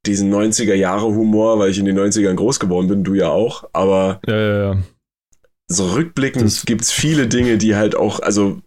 [0.06, 3.64] diesen 90er Jahre Humor, weil ich in den 90ern groß geworden bin, du ja auch,
[3.72, 4.82] aber ja, ja, ja.
[5.68, 8.60] so rückblickend gibt es viele Dinge, die halt auch, also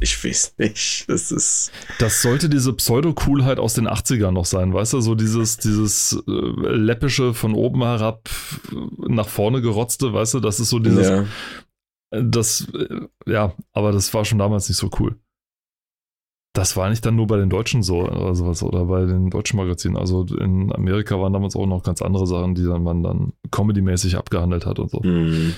[0.00, 1.70] ich weiß nicht, das ist.
[1.98, 6.30] Das sollte diese Pseudo-Coolheit aus den 80ern noch sein, weißt du, so dieses, dieses äh,
[6.30, 8.28] läppische von oben herab
[9.08, 11.24] nach vorne gerotzte, weißt du, das ist so dieses, ja.
[12.10, 15.16] das, äh, ja, aber das war schon damals nicht so cool.
[16.54, 19.56] Das war nicht dann nur bei den Deutschen so oder sowas oder bei den deutschen
[19.56, 19.96] Magazinen.
[19.96, 24.16] Also in Amerika waren damals auch noch ganz andere Sachen, die dann man dann comedy-mäßig
[24.16, 25.00] abgehandelt hat und so.
[25.02, 25.54] Mhm.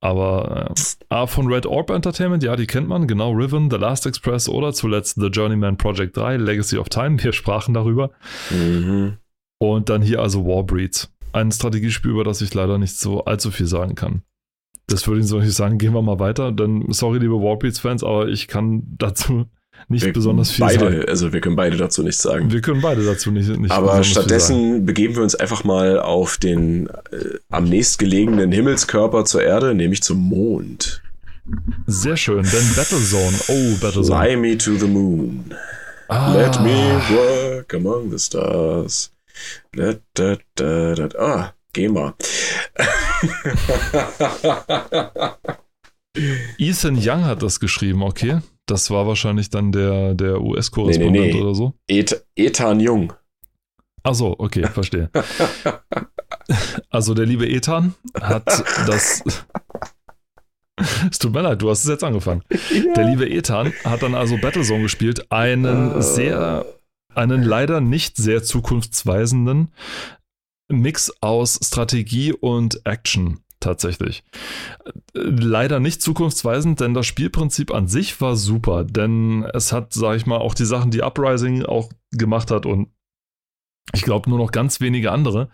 [0.00, 0.74] Aber äh,
[1.10, 4.72] ah, von Red Orb Entertainment, ja, die kennt man, genau, Riven, The Last Express oder
[4.72, 8.12] zuletzt The Journeyman Project 3, Legacy of Time, wir sprachen darüber.
[8.50, 9.18] Mhm.
[9.58, 11.12] Und dann hier also Warbreeds.
[11.32, 14.22] Ein Strategiespiel, über das ich leider nicht so allzu viel sagen kann.
[14.90, 16.52] Das würde ich so nicht sagen, gehen wir mal weiter.
[16.52, 19.46] Denn, sorry, liebe Warbeats-Fans, aber ich kann dazu
[19.88, 21.04] nicht wir besonders viel beide, sagen.
[21.08, 22.52] Also wir können beide dazu nichts sagen.
[22.52, 26.88] Wir können beide dazu nicht, nicht Aber stattdessen begeben wir uns einfach mal auf den
[26.88, 31.02] äh, am nächstgelegenen Himmelskörper zur Erde, nämlich zum Mond.
[31.86, 33.36] Sehr schön, denn Battlezone.
[33.48, 34.22] Oh, Battlezone.
[34.22, 35.54] Fly me to the moon.
[36.08, 36.34] Ah.
[36.34, 39.12] Let me work among the stars.
[39.74, 41.08] Let, da, da, da.
[41.18, 42.14] Ah, GEMA.
[46.58, 48.40] Ethan Young hat das geschrieben, okay.
[48.66, 51.40] Das war wahrscheinlich dann der, der US-Korrespondent nee, nee, nee.
[51.40, 51.74] oder so.
[51.88, 53.12] Et Ethan Jung.
[54.02, 55.10] Ach so, okay, verstehe.
[56.90, 58.46] also der liebe Ethan hat
[58.86, 59.22] das.
[61.10, 62.42] es tut mir leid, du hast es jetzt angefangen.
[62.50, 62.94] Ja.
[62.94, 66.00] Der liebe Ethan hat dann also Battlezone gespielt, einen uh.
[66.00, 66.64] sehr,
[67.14, 69.72] einen leider nicht sehr zukunftsweisenden
[70.70, 73.40] Mix aus Strategie und Action.
[73.60, 74.24] tatsächlich.
[75.12, 80.26] Leider nicht zukunftsweisend, denn das Spielprinzip an sich war super, denn es hat, sag ich
[80.26, 82.88] mal, auch die Sachen, die Uprising auch gemacht hat und
[83.92, 85.48] ich glaube nur noch ganz wenige andere.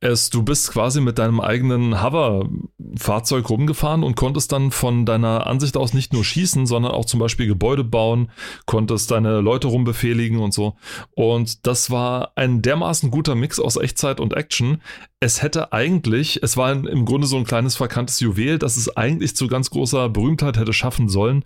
[0.00, 5.76] Es, du bist quasi mit deinem eigenen Hover-Fahrzeug rumgefahren und konntest dann von deiner Ansicht
[5.76, 8.30] aus nicht nur schießen, sondern auch zum Beispiel Gebäude bauen,
[8.66, 10.76] konntest deine Leute rumbefehligen und so.
[11.14, 14.82] Und das war ein dermaßen guter Mix aus Echtzeit und Action.
[15.20, 19.36] Es hätte eigentlich, es war im Grunde so ein kleines verkanntes Juwel, das es eigentlich
[19.36, 21.44] zu ganz großer Berühmtheit hätte schaffen sollen.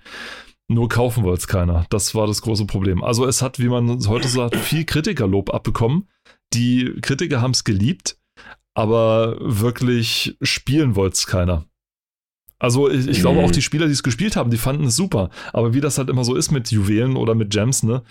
[0.69, 1.87] Nur kaufen wollte es keiner.
[1.91, 3.05] Das war das große Problem.
[3.05, 6.09] Also es hat, wie man heute sagt, viel Kritikerlob abbekommen.
[6.53, 8.19] Die Kritiker haben es geliebt,
[8.75, 11.67] aber wirklich spielen wollte es keiner.
[12.59, 13.53] Also ich, ich glaube auch mhm.
[13.53, 15.31] die Spieler, die es gespielt haben, die fanden es super.
[15.53, 18.03] Aber wie das halt immer so ist mit Juwelen oder mit Gems, ne?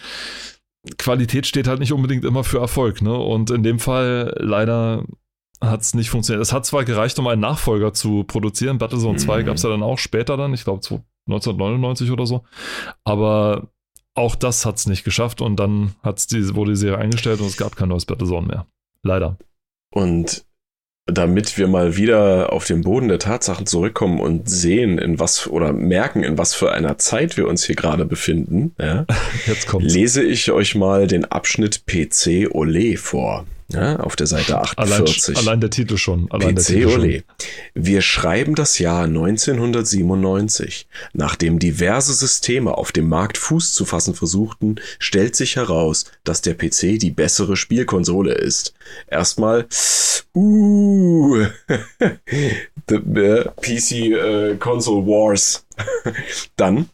[0.98, 3.16] Qualität steht halt nicht unbedingt immer für Erfolg, ne?
[3.16, 5.04] Und in dem Fall leider
[5.62, 6.44] hat es nicht funktioniert.
[6.44, 8.78] Es hat zwar gereicht, um einen Nachfolger zu produzieren.
[8.78, 9.18] Battlezone mhm.
[9.18, 10.82] 2 gab es ja dann auch später dann, ich glaube
[11.28, 12.44] 1999 oder so.
[13.04, 13.68] Aber
[14.14, 17.48] auch das hat es nicht geschafft und dann hat's die, wurde die Serie eingestellt und
[17.48, 18.68] es gab kein neues Battlezone mehr.
[19.04, 19.38] Leider.
[19.92, 20.46] Und
[21.08, 25.72] damit wir mal wieder auf den Boden der Tatsachen zurückkommen und sehen, in was oder
[25.72, 29.06] merken, in was für einer Zeit wir uns hier gerade befinden, ja,
[29.78, 33.46] lese ich euch mal den Abschnitt PC Ole vor.
[33.68, 35.36] Ja, auf der Seite 48.
[35.36, 36.30] Allein, allein der Titel schon.
[36.30, 37.24] Allein PC Titel Ole.
[37.74, 40.88] Wir schreiben das Jahr 1997.
[41.14, 46.54] Nachdem diverse Systeme auf dem Markt Fuß zu fassen versuchten, stellt sich heraus, dass der
[46.54, 48.76] PC die bessere Spielkonsole ist.
[49.08, 49.66] Erstmal,
[50.36, 51.46] uh,
[52.88, 55.66] the, uh, PC uh, Console Wars.
[56.56, 56.90] Dann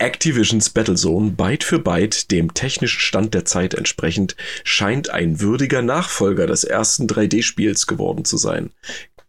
[0.00, 4.34] Activisions Battlezone Byte für Byte dem technischen Stand der Zeit entsprechend
[4.64, 8.70] scheint ein würdiger Nachfolger des ersten 3D-Spiels geworden zu sein.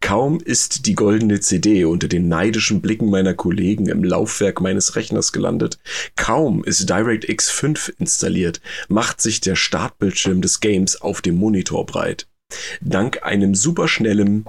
[0.00, 5.32] Kaum ist die goldene CD unter den neidischen Blicken meiner Kollegen im Laufwerk meines Rechners
[5.32, 5.78] gelandet,
[6.16, 12.26] kaum ist DirectX 5 installiert, macht sich der Startbildschirm des Games auf dem Monitor breit.
[12.80, 14.46] Dank einem superschnellen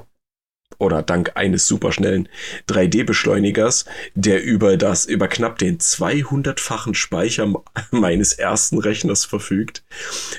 [0.80, 2.30] oder dank eines superschnellen
[2.70, 7.52] 3D-Beschleunigers, der über das, über knapp den 200-fachen Speicher
[7.92, 9.84] meines ersten Rechners verfügt,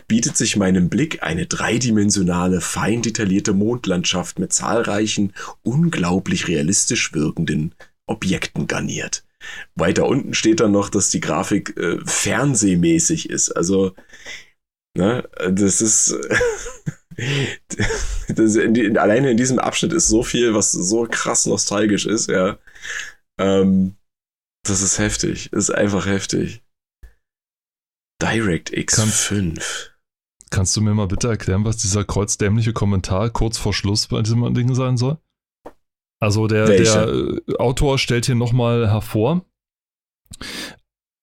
[0.09, 5.33] bietet sich meinem Blick eine dreidimensionale, fein detaillierte Mondlandschaft mit zahlreichen,
[5.63, 7.75] unglaublich realistisch wirkenden
[8.07, 9.25] Objekten garniert.
[9.75, 13.51] Weiter unten steht dann noch, dass die Grafik äh, fernsehmäßig ist.
[13.51, 13.95] Also,
[14.97, 16.17] ne, das ist
[18.29, 22.29] das in die, alleine in diesem Abschnitt ist so viel, was so krass nostalgisch ist,
[22.29, 22.59] ja.
[23.39, 23.97] Ähm,
[24.65, 25.51] das ist heftig.
[25.53, 26.63] Das ist einfach heftig.
[28.23, 29.91] DirectX Kann, 5.
[30.51, 34.55] Kannst du mir mal bitte erklären, was dieser kreuzdämliche Kommentar kurz vor Schluss bei diesem
[34.55, 35.19] Ding sein soll?
[36.21, 39.45] Also der, der Autor stellt hier nochmal hervor,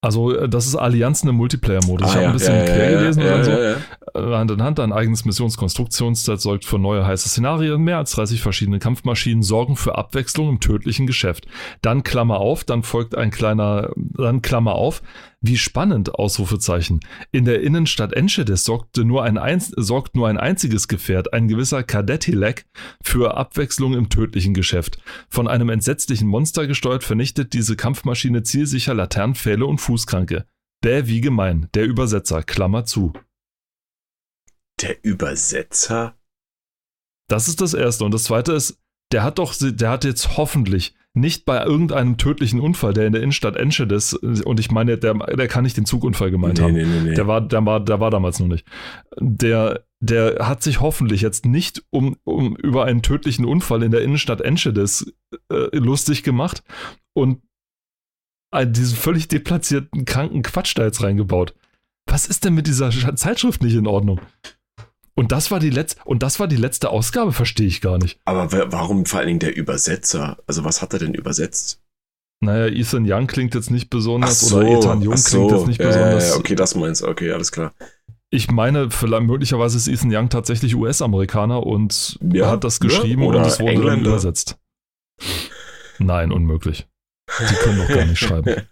[0.02, 2.08] also, äh, das ist Allianzen im Multiplayer-Modus.
[2.08, 3.50] Ah, ich habe ja, ein bisschen ja, quer ja, gelesen und so.
[3.50, 3.76] Äh,
[4.36, 7.80] Hand in Hand, ein eigenes Missionskonstruktionsset sorgt für neue heiße Szenarien.
[7.80, 11.46] Mehr als 30 verschiedene Kampfmaschinen sorgen für Abwechslung im tödlichen Geschäft.
[11.82, 15.02] Dann Klammer auf, dann folgt ein kleiner, dann Klammer auf.
[15.44, 17.00] Wie spannend, Ausrufezeichen.
[17.32, 21.82] In der Innenstadt Enschede sorgte nur ein, ein, sorgt nur ein einziges Gefährt, ein gewisser
[21.82, 22.64] Kadettilek,
[23.02, 25.02] für Abwechslung im tödlichen Geschäft.
[25.28, 30.46] Von einem entsetzlichen Monster gesteuert vernichtet diese Kampfmaschine zielsicher Laternenpfähle und Fußkranke.
[30.80, 31.68] Bäh, wie gemein.
[31.74, 33.12] Der Übersetzer, Klammer zu.
[34.80, 36.16] Der Übersetzer?
[37.28, 38.04] Das ist das Erste.
[38.04, 38.78] Und das Zweite ist,
[39.10, 43.22] der hat doch, der hat jetzt hoffentlich nicht bei irgendeinem tödlichen Unfall, der in der
[43.22, 46.72] Innenstadt Enschede ist, und ich meine, der, der kann nicht den Zugunfall gemeint nee, haben.
[46.72, 47.14] Nee, nee, nee.
[47.14, 48.66] Der, war, der, war, der war damals noch nicht.
[49.18, 54.02] Der, der hat sich hoffentlich jetzt nicht um, um über einen tödlichen Unfall in der
[54.02, 55.12] Innenstadt Enschedes
[55.50, 56.62] äh, lustig gemacht
[57.12, 57.42] und
[58.66, 61.54] diesen völlig deplatzierten, kranken Quatsch da jetzt reingebaut.
[62.04, 64.20] Was ist denn mit dieser Zeitschrift nicht in Ordnung?
[65.22, 68.18] Und das war die letzte, und das war die letzte Ausgabe, verstehe ich gar nicht.
[68.24, 70.38] Aber warum vor allen Dingen der Übersetzer?
[70.48, 71.80] Also was hat er denn übersetzt?
[72.40, 75.80] Naja, Ethan Young klingt jetzt nicht besonders so, oder Ethan Jung so, klingt jetzt nicht
[75.80, 76.36] ja, besonders.
[76.36, 77.06] Okay, das meinst du.
[77.06, 77.72] Okay, alles klar.
[78.30, 83.28] Ich meine, vielleicht möglicherweise ist Ethan Young tatsächlich US-Amerikaner und ja, hat das geschrieben ja,
[83.28, 83.90] und es wurde Engländer.
[83.90, 84.58] dann übersetzt.
[86.00, 86.88] Nein, unmöglich.
[87.48, 88.66] Die können doch gar nicht schreiben.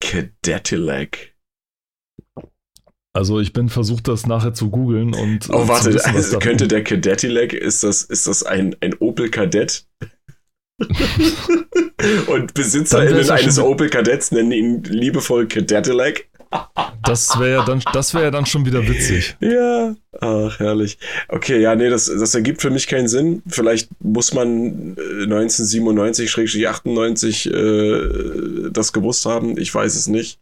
[0.00, 1.33] Cadettilak.
[3.16, 5.48] Also ich bin versucht, das nachher zu googeln und.
[5.48, 9.86] Oh, warte, wissen, also könnte der Cadettilek, ist das, ist das ein, ein Opel Kadett?
[12.26, 16.28] und BesitzerInnen eines Opel Kadetts nennen ihn liebevoll Cadettilek?
[17.04, 17.80] Das wäre ja, dann,
[18.14, 19.36] ja dann schon wieder witzig.
[19.40, 20.98] Ja, ach, herrlich.
[21.28, 23.44] Okay, ja, nee, das, das ergibt für mich keinen Sinn.
[23.46, 27.52] Vielleicht muss man 1997-98 äh,
[28.66, 29.56] äh, das gewusst haben.
[29.56, 30.40] Ich weiß es nicht.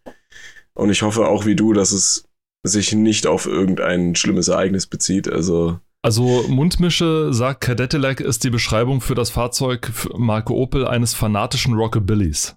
[0.75, 2.25] Und ich hoffe auch wie du, dass es
[2.63, 5.29] sich nicht auf irgendein schlimmes Ereignis bezieht.
[5.29, 5.81] Also.
[6.03, 12.57] Also Mundmische sagt, Cadillac ist die Beschreibung für das Fahrzeug Marke Opel eines fanatischen Rockabillys.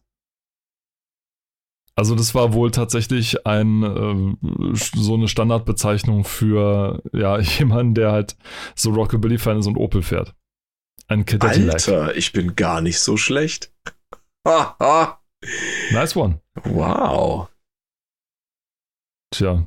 [1.97, 8.35] Also das war wohl tatsächlich ein äh, so eine Standardbezeichnung für ja jemanden, der halt
[8.75, 10.35] so Rockabilly-Fan ist und Opel fährt.
[11.07, 11.75] Ein Cadillac.
[11.75, 13.71] Alter, ich bin gar nicht so schlecht.
[14.43, 16.41] nice one.
[16.63, 17.47] Wow.
[19.31, 19.65] Tja,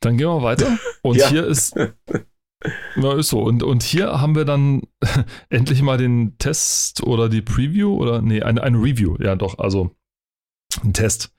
[0.00, 0.78] dann gehen wir weiter.
[1.02, 1.28] Und ja.
[1.28, 1.74] hier ist
[2.96, 3.40] ja, ist so.
[3.40, 4.82] Und, und hier haben wir dann
[5.48, 9.16] endlich mal den Test oder die Preview oder nee, eine, eine Review.
[9.20, 9.94] Ja, doch, also
[10.84, 11.32] ein Test.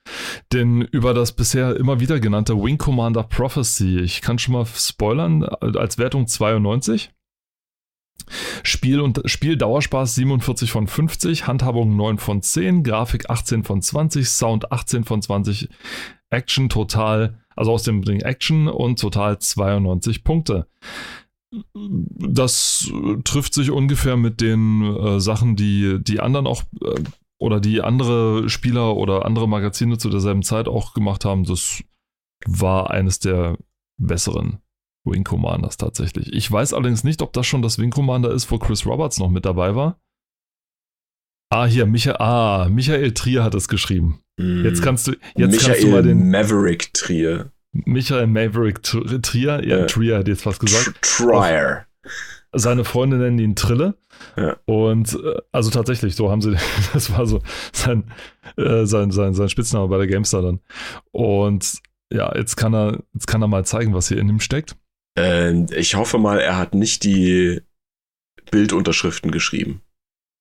[0.52, 5.44] Denn über das bisher immer wieder genannte Wing Commander Prophecy, ich kann schon mal spoilern,
[5.44, 7.12] als Wertung 92.
[8.62, 14.70] Spiel und Spieldauerspaß 47 von 50, Handhabung 9 von 10, Grafik 18 von 20, Sound
[14.70, 15.68] 18 von 20,
[16.30, 20.66] Action total, also aus dem Ding Action und total 92 Punkte.
[21.64, 22.90] Das
[23.24, 27.02] trifft sich ungefähr mit den äh, Sachen, die die anderen auch äh,
[27.42, 31.82] oder die andere Spieler oder andere Magazine zu derselben Zeit auch gemacht haben, das
[32.46, 33.58] war eines der
[33.98, 34.60] besseren
[35.04, 36.32] Wing Commanders tatsächlich.
[36.32, 39.28] Ich weiß allerdings nicht, ob das schon das Wing Commander ist, wo Chris Roberts noch
[39.28, 40.00] mit dabei war.
[41.50, 44.21] Ah, hier, Michael, ah, Michael Trier hat es geschrieben.
[44.38, 44.64] Mm.
[44.64, 46.30] Jetzt kannst du, jetzt Michael kannst du mal den.
[46.30, 47.50] Maverick Trier.
[47.72, 51.00] Michael Maverick Trier, ja, äh, Trier hat jetzt fast gesagt.
[51.00, 51.86] Trier.
[52.54, 53.94] Seine Freunde nennen ihn Trille.
[54.36, 54.56] Ja.
[54.66, 56.54] Und äh, also tatsächlich, so haben sie,
[56.92, 57.40] das war so
[57.72, 58.04] sein,
[58.56, 60.60] äh, sein, sein, sein Spitzname bei der GameStar dann.
[61.12, 61.80] Und
[62.12, 64.76] ja, jetzt kann er, jetzt kann er mal zeigen, was hier in ihm steckt.
[65.18, 67.62] Äh, ich hoffe mal, er hat nicht die
[68.50, 69.80] Bildunterschriften geschrieben.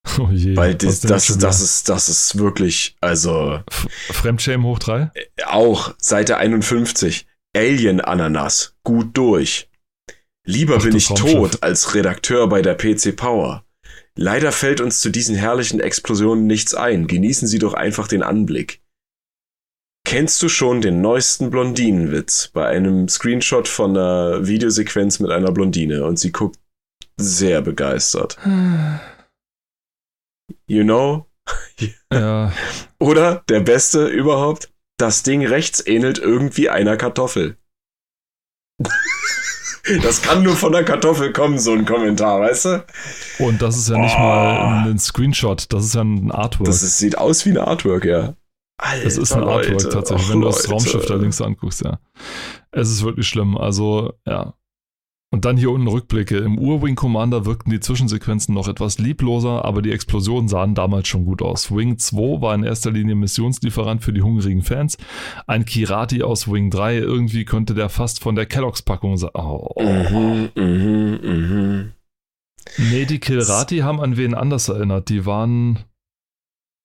[0.20, 3.62] Oh je, Weil das, das, das, das, ist, das ist wirklich, also.
[4.12, 5.12] Fremdschämen hoch 3?
[5.14, 7.28] Äh, auch, Seite 51.
[7.56, 9.70] Alien Ananas, gut durch.
[10.46, 13.64] Lieber Ach, bin ich tot als Redakteur bei der PC Power.
[14.16, 17.08] Leider fällt uns zu diesen herrlichen Explosionen nichts ein.
[17.08, 18.82] Genießen Sie doch einfach den Anblick.
[20.04, 26.06] Kennst du schon den neuesten Blondinenwitz bei einem Screenshot von einer Videosequenz mit einer Blondine
[26.06, 26.60] und sie guckt
[27.18, 28.38] sehr begeistert.
[30.68, 31.28] You know?
[32.12, 32.52] Ja.
[33.00, 37.58] Oder der beste überhaupt, das Ding rechts ähnelt irgendwie einer Kartoffel.
[40.04, 42.86] Das kann nur von der Kartoffel kommen, so ein Kommentar, weißt du?
[43.40, 44.20] Und das ist ja nicht oh.
[44.20, 46.68] mal ein Screenshot, das ist ja ein Artwork.
[46.68, 48.36] Das ist, sieht aus wie ein Artwork, ja.
[48.78, 49.90] Alter, es ist ein Artwork Leute.
[49.90, 52.00] tatsächlich, wenn du das Raumschiff da links anguckst, ja.
[52.72, 53.58] Es ist wirklich schlimm.
[53.58, 54.54] Also, ja.
[55.34, 56.38] Und dann hier unten Rückblicke.
[56.38, 61.24] Im Ur-Wing Commander wirkten die Zwischensequenzen noch etwas liebloser, aber die Explosionen sahen damals schon
[61.24, 61.74] gut aus.
[61.74, 64.98] Wing 2 war in erster Linie Missionslieferant für die hungrigen Fans.
[65.48, 69.32] Ein Kirati aus Wing 3, irgendwie könnte der fast von der Kelloggs-Packung sein.
[69.34, 69.74] Oh.
[69.80, 71.92] Mhm, mhm, mhm.
[72.78, 75.08] Nee, die Kirati haben an wen anders erinnert.
[75.08, 75.80] Die waren.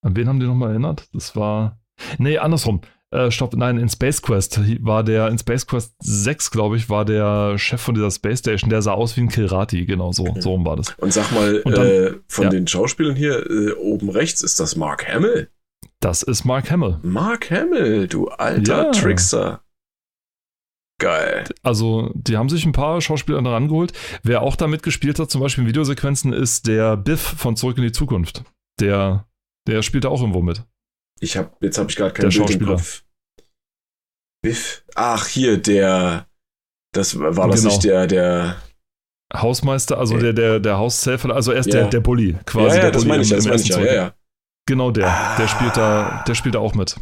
[0.03, 1.09] An wen haben die nochmal erinnert?
[1.12, 1.80] Das war.
[2.18, 2.80] Nee, andersrum.
[3.16, 7.06] Äh, stopp, nein, in Space Quest war der, in Space Quest 6, glaube ich, war
[7.06, 10.42] der Chef von dieser Space Station, der sah aus wie ein Kirati, genau so, okay.
[10.42, 10.94] so rum war das.
[10.98, 12.50] Und sag mal, Und dann, äh, von ja.
[12.50, 15.48] den Schauspielern hier äh, oben rechts, ist das Mark Hamill?
[16.00, 16.98] Das ist Mark Hamill.
[17.02, 18.90] Mark Hamill, du alter ja.
[18.90, 19.62] Trickster.
[20.98, 21.44] Geil.
[21.62, 23.92] Also, die haben sich ein paar Schauspieler da rangeholt.
[24.22, 27.84] Wer auch da mitgespielt hat, zum Beispiel in Videosequenzen, ist der Biff von Zurück in
[27.84, 28.44] die Zukunft.
[28.78, 29.26] Der,
[29.66, 30.64] der spielt da auch irgendwo mit.
[31.20, 33.02] Ich hab, jetzt habe ich gerade keinen Bild im Kopf.
[34.47, 34.84] Biff.
[34.94, 36.26] Ach, hier, der.
[36.92, 37.74] Das war das genau.
[37.74, 38.57] nicht der, der.
[39.34, 41.80] Hausmeister, also der, der, der Haushelfer, also erst ja.
[41.80, 42.76] der, der Bully, quasi.
[42.76, 44.14] Ja, ja, das meine ich, das meine ich, ja, ja.
[44.68, 45.36] Genau der, ah.
[45.36, 46.97] der spielt da, der spielt da auch mit.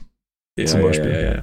[0.59, 1.11] Ja, zum Beispiel.
[1.11, 1.42] Ja, ja, ja.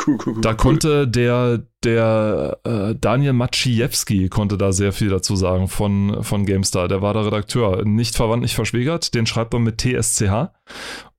[0.00, 0.40] Cool, cool, cool.
[0.40, 6.46] Da konnte der, der äh, Daniel Maciejewski konnte da sehr viel dazu sagen von, von
[6.46, 6.88] GameStar.
[6.88, 7.84] Der war der Redakteur.
[7.84, 9.14] Nicht verwandt, nicht verschwägert.
[9.14, 10.52] Den schreibt man mit TSCH.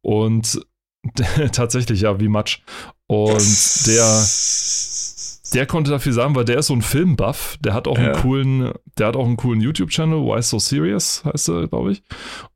[0.01, 0.65] Und
[1.51, 2.61] tatsächlich, ja, wie Matsch.
[3.10, 4.24] Und der,
[5.55, 7.57] der konnte dafür sagen, weil der ist so ein Filmbuff.
[7.60, 8.12] Der hat auch ja.
[8.12, 12.03] einen coolen, der hat auch einen coolen YouTube-Channel, Why So Serious heißt er, glaube ich.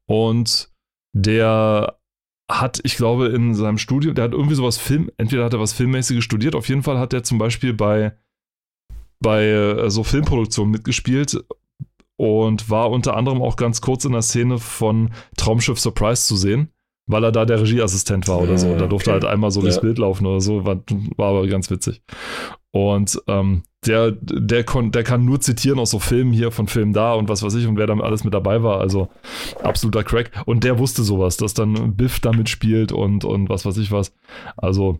[0.05, 0.69] Und
[1.11, 1.97] der
[2.51, 5.73] hat, ich glaube, in seinem Studium, der hat irgendwie sowas Film, entweder hat er was
[5.73, 8.15] Filmmäßiges studiert, auf jeden Fall hat er zum Beispiel bei,
[9.19, 11.43] bei äh, so Filmproduktionen mitgespielt
[12.15, 16.69] und war unter anderem auch ganz kurz in der Szene von Traumschiff Surprise zu sehen
[17.05, 18.75] weil er da der Regieassistent war oder so.
[18.77, 19.21] Da durfte okay.
[19.21, 19.81] halt einmal so durchs Ja.
[19.81, 20.81] Bild laufen oder so, war,
[21.17, 22.01] war aber ganz witzig.
[22.71, 26.93] Und ähm, der, der, kon, der kann nur zitieren aus so Filmen hier, von Filmen
[26.93, 28.79] da und was weiß ich und wer da alles mit dabei war.
[28.79, 29.09] Also
[29.61, 30.31] absoluter Crack.
[30.45, 34.15] Und der wusste sowas, dass dann Biff damit spielt und, und was weiß ich was.
[34.57, 34.99] Also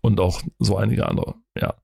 [0.00, 1.34] und auch so einige andere.
[1.58, 1.74] Ja.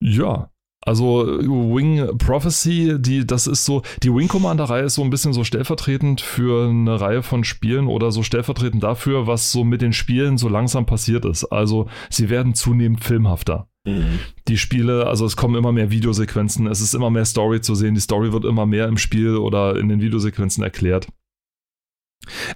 [0.00, 0.50] Ja.
[0.84, 5.44] Also Wing Prophecy, die, das ist so, die Wing Commander-Reihe ist so ein bisschen so
[5.44, 10.38] stellvertretend für eine Reihe von Spielen oder so stellvertretend dafür, was so mit den Spielen
[10.38, 11.44] so langsam passiert ist.
[11.44, 13.68] Also sie werden zunehmend filmhafter.
[13.86, 14.18] Mhm.
[14.48, 17.94] Die Spiele, also es kommen immer mehr Videosequenzen, es ist immer mehr Story zu sehen,
[17.94, 21.08] die Story wird immer mehr im Spiel oder in den Videosequenzen erklärt.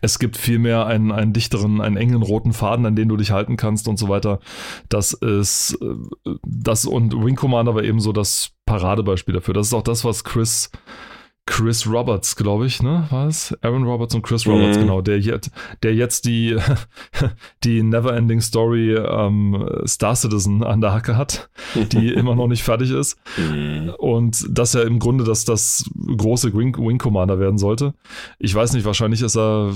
[0.01, 3.57] Es gibt vielmehr einen, einen dichteren, einen engen roten Faden, an den du dich halten
[3.57, 4.41] kannst und so weiter.
[4.89, 9.55] Das ist äh, das und Wing Commander war eben so das Paradebeispiel dafür.
[9.55, 10.71] Das ist auch das, was Chris
[11.49, 13.07] Chris Roberts, glaube ich, ne?
[13.11, 13.57] Was?
[13.63, 14.83] Aaron Roberts und Chris Roberts, Mhm.
[14.83, 15.51] genau, der jetzt,
[15.83, 16.57] der jetzt die,
[17.65, 22.91] die Neverending Story ähm, Star Citizen an der Hacke hat, die immer noch nicht fertig
[22.91, 23.17] ist.
[23.39, 23.95] Mhm.
[23.97, 25.89] Und dass er im Grunde das, das
[26.19, 27.95] große Wing, Wing Commander werden sollte.
[28.39, 29.73] Ich weiß nicht, wahrscheinlich ist er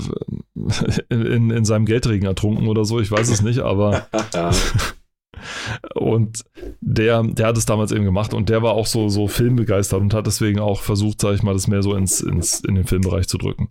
[1.09, 4.05] in, in, in seinem Geldregen ertrunken oder so, ich weiß es nicht, aber
[5.95, 6.43] und
[6.81, 10.13] der, der hat es damals eben gemacht und der war auch so, so filmbegeistert und
[10.13, 13.27] hat deswegen auch versucht, sag ich mal, das mehr so ins, ins, in den Filmbereich
[13.27, 13.69] zu drücken.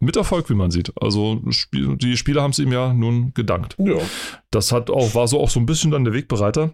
[0.00, 0.92] Mit Erfolg, wie man sieht.
[1.00, 3.76] Also die Spieler haben es ihm ja nun gedankt.
[3.78, 3.94] ja.
[4.50, 6.72] Das hat auch, war so auch so ein bisschen dann der Wegbereiter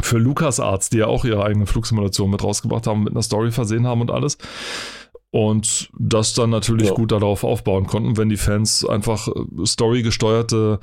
[0.00, 3.86] für LucasArts, die ja auch ihre eigene Flugsimulation mit rausgebracht haben, mit einer Story versehen
[3.86, 4.36] haben und alles.
[5.30, 6.94] Und das dann natürlich Ja.
[6.94, 9.32] gut darauf aufbauen konnten, wenn die Fans einfach äh,
[9.64, 10.80] storygesteuerte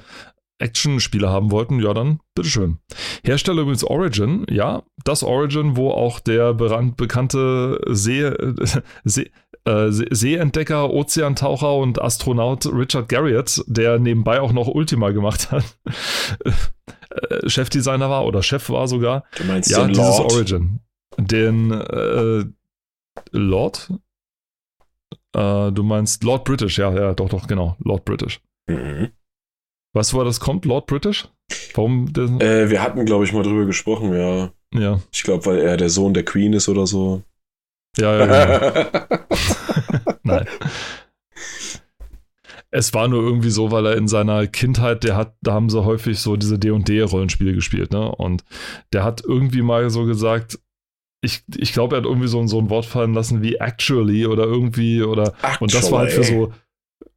[0.60, 2.78] Action-Spiele haben wollten, ja dann, bitteschön.
[3.24, 8.54] Hersteller übrigens Origin, ja, das Origin, wo auch der bekannte See, äh,
[9.04, 9.32] See,
[9.66, 15.78] äh, See- Seeentdecker, Ozeantaucher und Astronaut Richard Garriott, der nebenbei auch noch Ultima gemacht hat,
[16.46, 19.24] äh, Chefdesigner war oder Chef war sogar.
[19.38, 20.32] Du meinst Ja, den dieses Lord?
[20.34, 20.80] Origin.
[21.18, 22.46] Den äh,
[23.32, 23.90] Lord?
[25.36, 28.40] Äh, du meinst Lord British, ja, ja, doch, doch, genau, Lord British.
[28.68, 29.10] Mhm.
[29.96, 31.28] Weißt du, woher das kommt, Lord British?
[31.74, 32.08] Warum
[32.42, 34.52] Äh, wir hatten, glaube ich, mal drüber gesprochen, ja.
[34.74, 37.22] ja, Ich glaube, weil er der Sohn der Queen ist oder so.
[37.98, 39.18] ja, ja, genau.
[40.24, 40.46] Nein.
[42.72, 45.86] Es war nur irgendwie so, weil er in seiner Kindheit, der hat, da haben sie
[45.86, 48.12] häufig so diese D&D-Rollenspiele gespielt, ne?
[48.14, 48.44] Und
[48.92, 50.60] der hat irgendwie mal so gesagt,
[51.22, 54.44] ich, ich glaube, er hat irgendwie so, so ein Wort fallen lassen wie actually oder
[54.44, 56.48] irgendwie oder und das war halt für Actually.
[56.48, 56.54] so,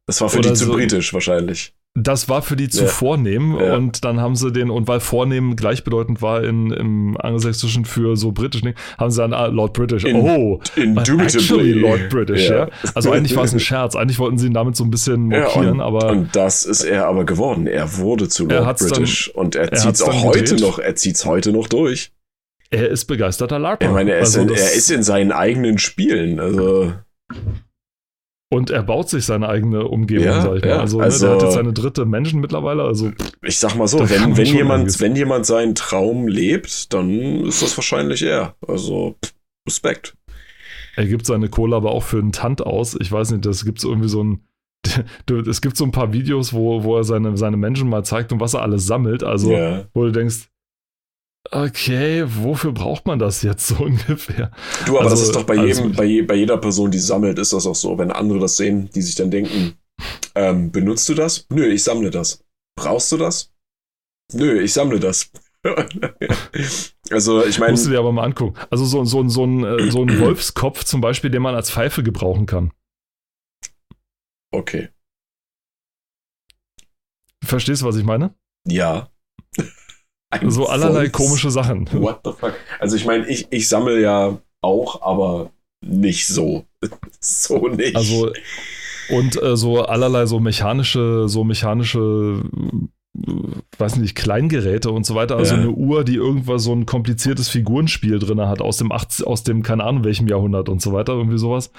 [0.05, 1.73] Das war für die zu so- britisch wahrscheinlich.
[2.01, 2.87] Das war für die zu Ja.
[2.89, 3.75] vornehm Ja.
[3.75, 8.31] und dann haben sie den, und weil vornehm gleichbedeutend war in, im angelsächsischen für so
[8.31, 8.61] britisch,
[8.97, 10.03] haben sie dann ah, Lord British.
[10.05, 11.71] In- oh, Indubitably.
[11.73, 12.59] Lord British, ja.
[12.65, 12.69] Ja.
[12.95, 15.81] Also eigentlich war es ein Scherz, eigentlich wollten sie ihn damit so ein bisschen mokieren,
[15.81, 17.67] aber Und das ist er aber geworden.
[17.67, 20.61] Er wurde zu Lord hat's dann- British und er er zieht es auch heute gedreht.
[20.61, 20.79] noch.
[20.79, 22.11] Er zieht es heute noch durch.
[22.71, 23.85] er ist begeisterter LARPer.
[23.87, 26.39] Ich meine, er ist, Also in, er ist in seinen eigenen Spielen.
[26.39, 26.93] Also
[28.51, 30.69] und er baut sich seine eigene Umgebung, Ja, sag ich mal.
[30.69, 33.11] ja, Also, also- ne, der hat jetzt seine dritte Menschen mittlerweile, also
[33.43, 37.77] ich sag mal so, wenn, wenn, jemand, wenn jemand seinen Traum lebt, dann ist das
[37.77, 38.55] wahrscheinlich er.
[38.67, 39.33] Also pff,
[39.67, 40.15] Respekt.
[40.95, 42.97] Er gibt seine Kohle aber auch für einen Tant aus.
[42.99, 44.41] Ich weiß nicht, das gibt irgendwie so ein.
[45.47, 48.39] Es gibt so ein paar Videos, wo, wo er seine, seine Menschen mal zeigt und
[48.39, 49.23] was er alles sammelt.
[49.23, 49.83] Also, ja.
[49.93, 50.49] wo du denkst,
[51.51, 54.51] okay, wofür braucht man das jetzt so ungefähr?
[54.85, 57.39] Du, aber das Also, ist doch bei jedem, bei, je, bei jeder Person, die sammelt,
[57.39, 57.97] ist das auch so.
[57.97, 59.77] Wenn andere das sehen, die sich dann denken,
[60.35, 61.45] ähm, benutzt du das?
[61.49, 62.43] Nö, ich sammle das.
[62.75, 63.53] Brauchst du das?
[64.33, 65.31] Nö, ich sammle das.
[67.11, 68.57] also, ich meine, Musst du dir aber mal angucken.
[68.69, 72.03] Also, so, so, so, ein, äh, so ein Wolfskopf zum Beispiel, den man als Pfeife
[72.03, 72.71] gebrauchen kann.
[74.51, 74.89] okay.
[77.43, 78.35] Verstehst du, was ich meine?
[78.67, 79.09] Ja.
[80.31, 81.87] Ein So allerlei Wolfs- komische Sachen.
[81.91, 82.53] What the fuck?
[82.79, 85.51] Also ich meine, ich, ich sammle ja auch, aber
[85.81, 86.65] nicht so.
[87.19, 87.95] so nicht.
[87.95, 88.31] Also,
[89.09, 92.43] und äh, so allerlei so mechanische, so mechanische,
[93.77, 95.37] weiß nicht, Kleingeräte und so weiter.
[95.37, 95.61] Also Ja.
[95.61, 99.63] eine Uhr, die irgendwas so ein kompliziertes Figurenspiel drin hat, aus dem 80, aus dem,
[99.63, 101.71] keine Ahnung welchem Jahrhundert und so weiter, irgendwie sowas.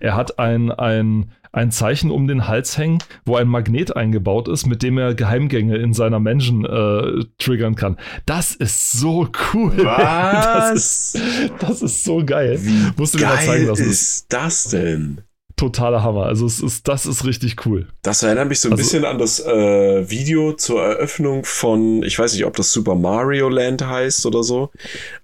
[0.00, 4.66] Er hat ein, ein, ein Zeichen um den Hals hängen, wo ein Magnet eingebaut ist,
[4.66, 7.96] mit dem er Geheimgänge in seiner Menschen äh, triggern kann.
[8.26, 9.72] Das ist so cool.
[9.88, 10.74] Das
[11.14, 11.20] ist,
[11.60, 12.58] das ist so geil.
[12.62, 13.90] Wie Musst du dir mal zeigen geil lassen.
[13.90, 15.22] Ist das denn?
[15.58, 16.24] Totaler Hammer.
[16.24, 17.88] Also es ist, das ist richtig cool.
[18.02, 22.18] Das erinnert mich so ein Also- bisschen an das äh, Video zur Eröffnung von, ich
[22.18, 24.70] weiß nicht, ob das Super Mario Land heißt oder so.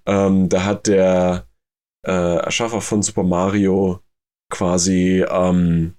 [0.05, 1.47] Ähm, da hat der
[2.05, 3.99] äh, Erschaffer von Super Mario
[4.51, 5.95] quasi ähm,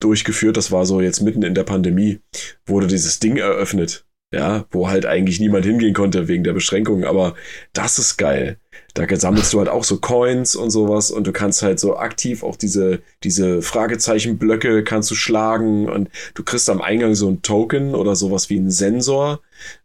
[0.00, 0.56] durchgeführt.
[0.56, 2.20] Das war so jetzt mitten in der Pandemie,
[2.66, 4.04] wurde dieses Ding eröffnet.
[4.34, 7.04] Ja, wo halt eigentlich niemand hingehen konnte wegen der Beschränkungen.
[7.04, 7.34] Aber
[7.72, 8.58] das ist geil.
[8.96, 12.42] Da sammelst du halt auch so Coins und sowas und du kannst halt so aktiv
[12.42, 17.94] auch diese, diese Fragezeichenblöcke kannst du schlagen und du kriegst am Eingang so ein Token
[17.94, 19.40] oder sowas wie ein Sensor.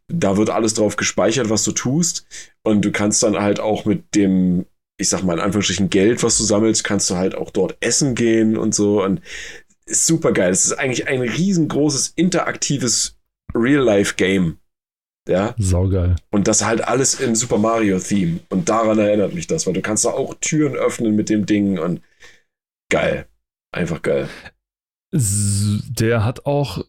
[0.07, 2.26] Da wird alles drauf gespeichert, was du tust.
[2.64, 4.66] Und du kannst dann halt auch mit dem,
[4.97, 8.16] ich sag mal in Anführungsstrichen Geld, was du sammelst, kannst du halt auch dort essen
[8.16, 9.03] gehen und so.
[9.03, 9.20] Und
[9.86, 10.51] ist super geil.
[10.51, 13.18] Es ist eigentlich ein riesengroßes interaktives
[13.53, 14.61] Real-Life-Game.
[15.28, 15.55] Ja.
[15.57, 16.15] Saugeil.
[16.32, 18.39] Und das halt alles im Super Mario-Theme.
[18.49, 21.78] Und daran erinnert mich das, weil du kannst da auch Türen öffnen mit dem Ding
[21.78, 22.01] und
[22.89, 23.28] geil.
[23.72, 24.28] Einfach geil.
[25.13, 26.84] Der hat auch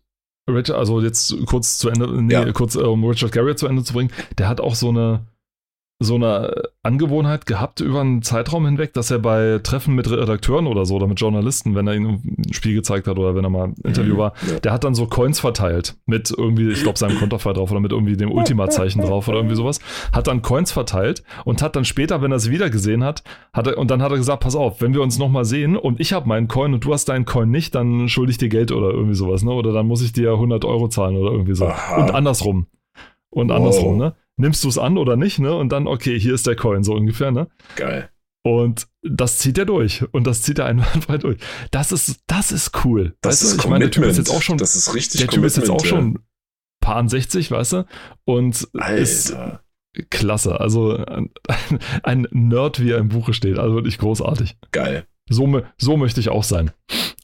[0.48, 2.52] Richard, also jetzt kurz zu Ende, nee, ja.
[2.52, 5.26] kurz um Richard Garriott zu Ende zu bringen, der hat auch so eine
[6.02, 10.84] so eine Angewohnheit gehabt über einen Zeitraum hinweg, dass er bei Treffen mit Redakteuren oder
[10.84, 13.68] so oder mit Journalisten, wenn er ihnen ein Spiel gezeigt hat oder wenn er mal
[13.68, 14.60] ein Interview mhm, war, ja.
[14.60, 17.92] der hat dann so Coins verteilt mit irgendwie, ich glaube, seinem Konterfei drauf oder mit
[17.92, 19.80] irgendwie dem Ultima-Zeichen drauf oder irgendwie sowas.
[20.12, 23.22] Hat dann Coins verteilt und hat dann später, wenn er es wieder gesehen hat,
[23.52, 26.00] hat er, und dann hat er gesagt, pass auf, wenn wir uns nochmal sehen und
[26.00, 28.72] ich habe meinen Coin und du hast deinen Coin nicht, dann schulde ich dir Geld
[28.72, 29.52] oder irgendwie sowas, ne?
[29.52, 31.66] Oder dann muss ich dir 100 Euro zahlen oder irgendwie so.
[31.66, 32.02] Aha.
[32.02, 32.66] Und andersrum.
[33.30, 33.56] Und wow.
[33.56, 34.14] andersrum, ne?
[34.36, 35.54] Nimmst du es an oder nicht, ne?
[35.54, 37.48] Und dann, okay, hier ist der Coin, so ungefähr, ne?
[37.76, 38.10] Geil.
[38.44, 40.04] Und das zieht er durch.
[40.12, 41.38] Und das zieht er einwandfrei durch.
[41.70, 43.14] Das ist, das ist cool.
[43.20, 43.58] Das weißt ist du?
[43.62, 44.58] Ich meine, der Typ ist jetzt auch schon.
[44.58, 45.88] Das ist richtig Der Typ ist jetzt auch ja.
[45.88, 46.18] schon
[46.80, 47.86] paar 60, weißt du?
[48.24, 48.98] Und Alter.
[48.98, 49.36] ist
[50.10, 50.60] klasse.
[50.60, 51.30] Also ein,
[52.02, 53.58] ein, Nerd, wie er im Buche steht.
[53.58, 54.56] Also wirklich großartig.
[54.72, 55.06] Geil.
[55.30, 56.72] So, so möchte ich auch sein.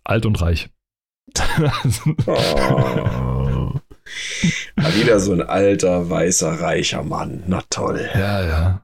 [0.04, 0.70] Alt und reich.
[2.26, 3.47] oh.
[4.76, 7.44] Mal wieder so ein alter, weißer, reicher Mann.
[7.46, 8.08] Na toll.
[8.14, 8.82] Ja, ja.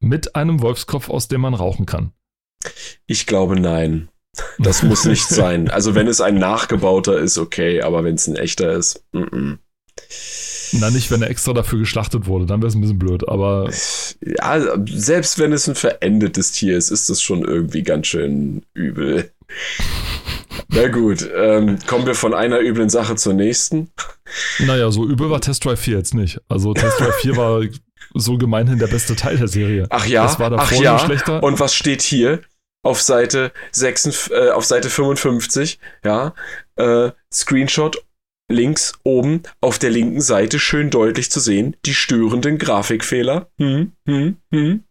[0.00, 2.12] Mit einem Wolfskopf, aus dem man rauchen kann.
[3.06, 4.08] Ich glaube, nein.
[4.58, 5.70] Das muss nicht sein.
[5.70, 9.58] Also, wenn es ein nachgebauter ist, okay, aber wenn es ein echter ist, mm -mm.
[10.72, 13.70] Na, nicht, wenn er extra dafür geschlachtet wurde, dann wäre es ein bisschen blöd, aber.
[14.20, 19.30] Ja, selbst wenn es ein verendetes Tier ist, ist das schon irgendwie ganz schön übel.
[20.68, 23.90] Na gut, ähm, kommen wir von einer üblen Sache zur nächsten.
[24.58, 26.40] Naja, so übel war Test Drive 4 jetzt nicht.
[26.48, 27.62] Also Test Drive 4 war
[28.14, 29.86] so gemeinhin der beste Teil der Serie.
[29.90, 30.98] Ach ja, das war ach ja.
[30.98, 31.42] schlechter.
[31.42, 32.40] Und was steht hier?
[32.82, 36.34] Auf Seite, 6, äh, auf Seite 55, ja,
[36.76, 37.96] äh, Screenshot
[38.48, 43.50] links oben auf der linken Seite schön deutlich zu sehen, die störenden Grafikfehler.
[43.58, 44.84] Hm, hm, hm.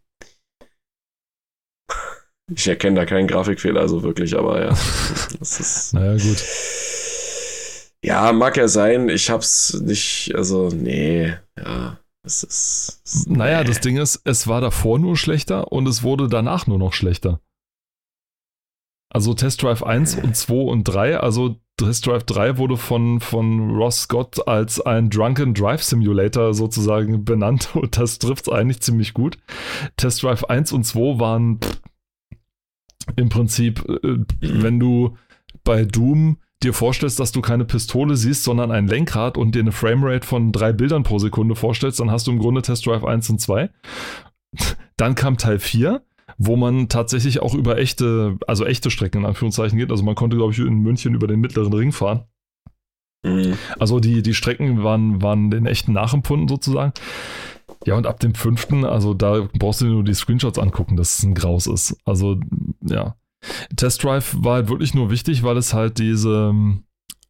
[2.54, 4.68] Ich erkenne da keinen Grafikfehler, also wirklich, aber ja.
[5.38, 6.44] Das ist, naja, gut.
[8.04, 9.08] Ja, mag ja sein.
[9.08, 11.98] Ich hab's nicht, also, nee, ja.
[12.26, 13.28] Es ist.
[13.28, 13.38] Nee.
[13.38, 16.92] Naja, das Ding ist, es war davor nur schlechter und es wurde danach nur noch
[16.92, 17.40] schlechter.
[19.08, 23.70] Also Test Drive 1 und 2 und 3, also Test Drive 3 wurde von, von
[23.70, 29.14] Ross Scott als ein Drunken Drive Simulator sozusagen benannt und das trifft es eigentlich ziemlich
[29.14, 29.38] gut.
[29.96, 31.80] Test Drive 1 und 2 waren pff,
[33.14, 35.16] im Prinzip, äh, wenn du
[35.64, 39.72] bei Doom dir vorstellst, dass du keine Pistole siehst, sondern ein Lenkrad und dir eine
[39.72, 43.30] Framerate von drei Bildern pro Sekunde vorstellst, dann hast du im Grunde Test Drive 1
[43.30, 43.70] und 2.
[44.96, 46.02] Dann kam Teil 4,
[46.38, 49.90] wo man tatsächlich auch über echte, also echte Strecken in Anführungszeichen geht.
[49.90, 52.24] Also man konnte, glaube ich, in München über den mittleren Ring fahren.
[53.22, 53.58] Mhm.
[53.78, 56.92] Also die, die Strecken waren, waren den echten nachempfunden sozusagen.
[57.84, 61.18] Ja, und ab dem fünften, also da brauchst du dir nur die Screenshots angucken, dass
[61.18, 61.96] es ein Graus ist.
[62.04, 62.36] Also,
[62.82, 63.16] ja.
[63.76, 66.52] Test Drive war halt wirklich nur wichtig, weil es halt diese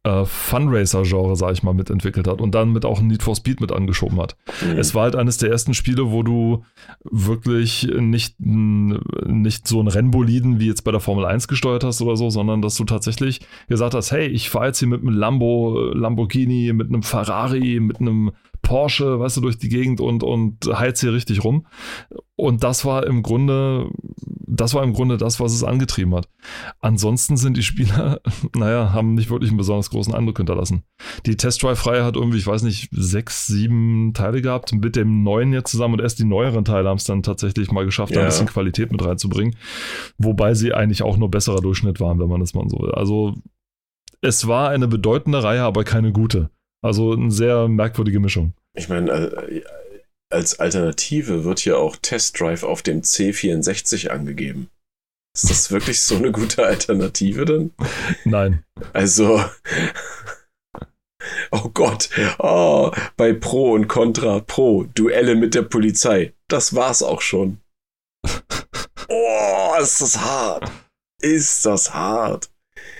[0.07, 3.71] äh, Funracer-Genre, sag ich mal, mitentwickelt hat und dann mit auch Need for Speed mit
[3.71, 4.37] angeschoben hat.
[4.65, 4.77] Mhm.
[4.77, 6.63] Es war halt eines der ersten Spiele, wo du
[7.03, 12.15] wirklich nicht, nicht so ein Rennboliden wie jetzt bei der Formel 1 gesteuert hast oder
[12.15, 15.91] so, sondern dass du tatsächlich gesagt hast, hey, ich fahre jetzt hier mit einem Lambo,
[15.93, 18.31] Lamborghini, mit einem Ferrari, mit einem
[18.61, 21.65] Porsche, weißt du, durch die Gegend und, und heizt hier richtig rum.
[22.35, 23.89] Und das war im Grunde,
[24.45, 26.29] das war im Grunde das, was es angetrieben hat.
[26.79, 28.21] Ansonsten sind die Spieler,
[28.55, 30.83] naja, haben nicht wirklich einen besonders großen Eindruck hinterlassen.
[31.25, 35.51] Die Test Drive-Reihe hat irgendwie, ich weiß nicht, sechs, sieben Teile gehabt mit dem neuen
[35.51, 38.21] jetzt zusammen und erst die neueren Teile haben es dann tatsächlich mal geschafft, ja.
[38.21, 39.55] ein bisschen Qualität mit reinzubringen.
[40.17, 42.91] Wobei sie eigentlich auch nur besserer Durchschnitt waren, wenn man das mal so will.
[42.91, 43.33] Also,
[44.21, 46.49] es war eine bedeutende Reihe, aber keine gute.
[46.83, 48.53] Also eine sehr merkwürdige Mischung.
[48.75, 49.63] Ich meine, äh,
[50.29, 54.69] als Alternative wird hier auch Test Drive auf dem C64 angegeben.
[55.35, 57.73] Ist das wirklich so eine gute Alternative dann?
[58.25, 58.63] Nein.
[58.93, 59.43] Also.
[61.51, 62.09] Oh Gott.
[62.39, 64.83] Oh, bei Pro und Contra Pro.
[64.83, 66.33] Duelle mit der Polizei.
[66.47, 67.59] Das war's auch schon.
[69.09, 70.69] Oh, ist das hart.
[71.21, 72.49] Ist das hart.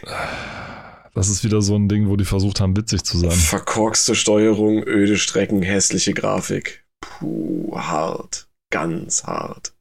[1.18, 3.32] Das ist wieder so ein Ding, wo die versucht haben, witzig zu sein.
[3.32, 6.86] Verkorkste Steuerung, öde Strecken, hässliche Grafik.
[7.02, 8.48] Puh, hart.
[8.70, 9.74] Ganz hart.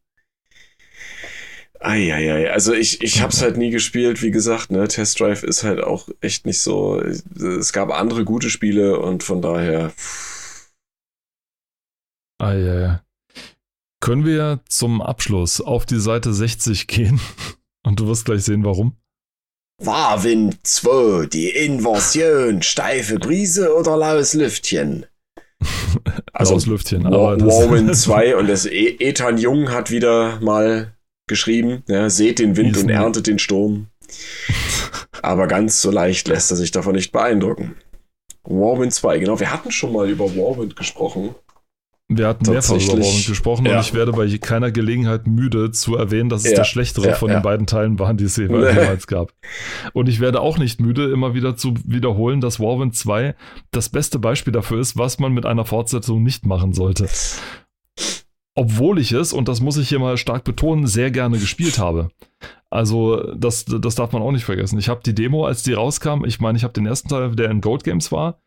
[1.78, 5.84] Eieiei, also ich, ich hab's halt nie gespielt, wie gesagt, ne, Test Drive ist halt
[5.84, 6.99] auch echt nicht so.
[7.03, 9.93] Es gab andere gute Spiele und von daher.
[12.39, 13.03] Eieiei.
[14.01, 17.20] Können wir zum Abschluss auf die Seite 60 gehen?
[17.82, 18.97] Und du wirst gleich sehen, warum.
[19.79, 25.07] Warwind 2, die Inversion, steife Brise oder laues Lüftchen?
[26.33, 30.95] Also laues Lüftchen, aber Warwind 2 und das e Ethan Jung hat wieder mal
[31.27, 33.89] geschrieben, ja, seht den Wind und erntet den Sturm.
[35.22, 37.77] aber ganz so leicht lässt er sich davon nicht beeindrucken.
[38.45, 41.35] Warwind 2, genau, wir hatten schon mal über Warwind gesprochen.
[42.09, 43.74] Wir hatten mehrfach über Warwind gesprochen ja.
[43.74, 46.57] und ich werde bei keiner Gelegenheit müde zu erwähnen, dass es ja.
[46.59, 49.32] der schlechtere ja, von den beiden Teilen war, die es jemals gab.
[49.92, 53.34] Und ich werde auch nicht müde, immer wieder zu wiederholen, dass Warwind 2
[53.72, 57.09] das beste Beispiel dafür ist, was man mit einer Fortsetzung nicht machen sollte.
[58.54, 62.11] Obwohl ich es, und das muss ich hier mal stark betonen, sehr gerne gespielt habe.
[62.70, 64.78] Also, das, das darf man auch nicht vergessen.
[64.78, 67.50] Ich habe die Demo, als die rauskam, ich meine, ich habe den ersten Teil, der
[67.50, 68.40] in Gold Games war,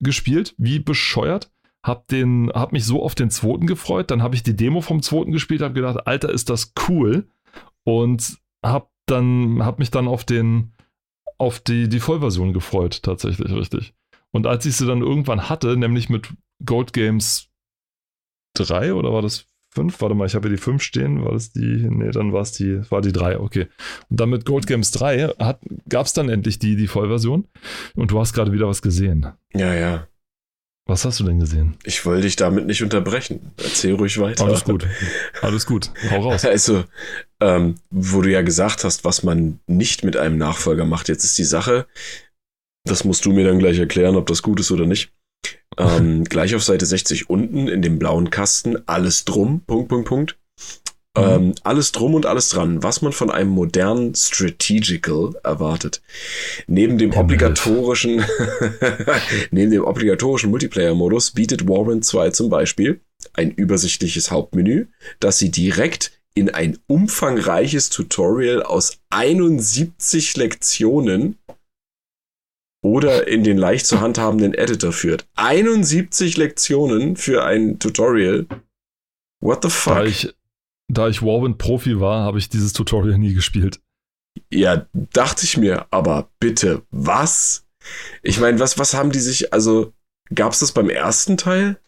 [0.00, 1.50] gespielt, wie bescheuert
[1.82, 4.10] hab den, hab mich so auf den zweiten gefreut.
[4.10, 7.28] Dann habe ich die Demo vom zweiten gespielt, habe gedacht, Alter, ist das cool
[7.84, 10.72] und hab dann, hab mich dann auf den,
[11.38, 13.94] auf die, die Vollversion gefreut, tatsächlich richtig.
[14.30, 16.28] Und als ich sie dann irgendwann hatte, nämlich mit
[16.64, 17.48] Gold Games
[18.54, 20.00] 3 oder war das 5?
[20.00, 21.24] Warte mal, ich habe hier die 5 stehen.
[21.24, 21.86] War das die?
[21.88, 23.68] Nee, dann war es die, war die 3, okay.
[24.08, 25.34] Und dann mit Gold Games 3
[25.88, 27.46] gab es dann endlich die, die Vollversion.
[27.94, 29.26] Und du hast gerade wieder was gesehen.
[29.54, 30.06] Ja, ja.
[30.90, 31.76] Was hast du denn gesehen?
[31.84, 33.52] Ich wollte dich damit nicht unterbrechen.
[33.58, 34.44] Erzähl ruhig weiter.
[34.44, 34.88] Alles gut.
[35.40, 35.92] Alles gut.
[36.10, 36.44] Hau raus.
[36.44, 36.82] Also,
[37.40, 41.08] ähm, wo du ja gesagt hast, was man nicht mit einem Nachfolger macht.
[41.08, 41.86] Jetzt ist die Sache,
[42.82, 45.12] das musst du mir dann gleich erklären, ob das gut ist oder nicht.
[45.78, 50.36] Ähm, gleich auf Seite 60 unten in dem blauen Kasten, alles drum, Punkt, Punkt, Punkt.
[51.16, 51.22] Mhm.
[51.22, 56.02] Ähm, alles drum und alles dran, was man von einem modernen Strategical erwartet.
[56.68, 58.24] Neben dem obligatorischen,
[59.50, 63.00] neben dem obligatorischen Multiplayer-Modus bietet Warren 2 zum Beispiel
[63.32, 64.86] ein übersichtliches Hauptmenü,
[65.18, 71.38] das sie direkt in ein umfangreiches Tutorial aus 71 Lektionen
[72.82, 75.26] oder in den leicht zu handhabenden Editor führt.
[75.34, 78.46] 71 Lektionen für ein Tutorial.
[79.42, 79.94] What the fuck?
[79.94, 80.34] Da ich,
[80.90, 83.80] da ich Warwind-Profi war, habe ich dieses Tutorial nie gespielt.
[84.52, 87.66] Ja, dachte ich mir, aber bitte, was?
[88.22, 89.92] Ich meine, was, was haben die sich, also,
[90.34, 91.78] gab es das beim ersten Teil?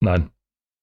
[0.00, 0.30] Nein.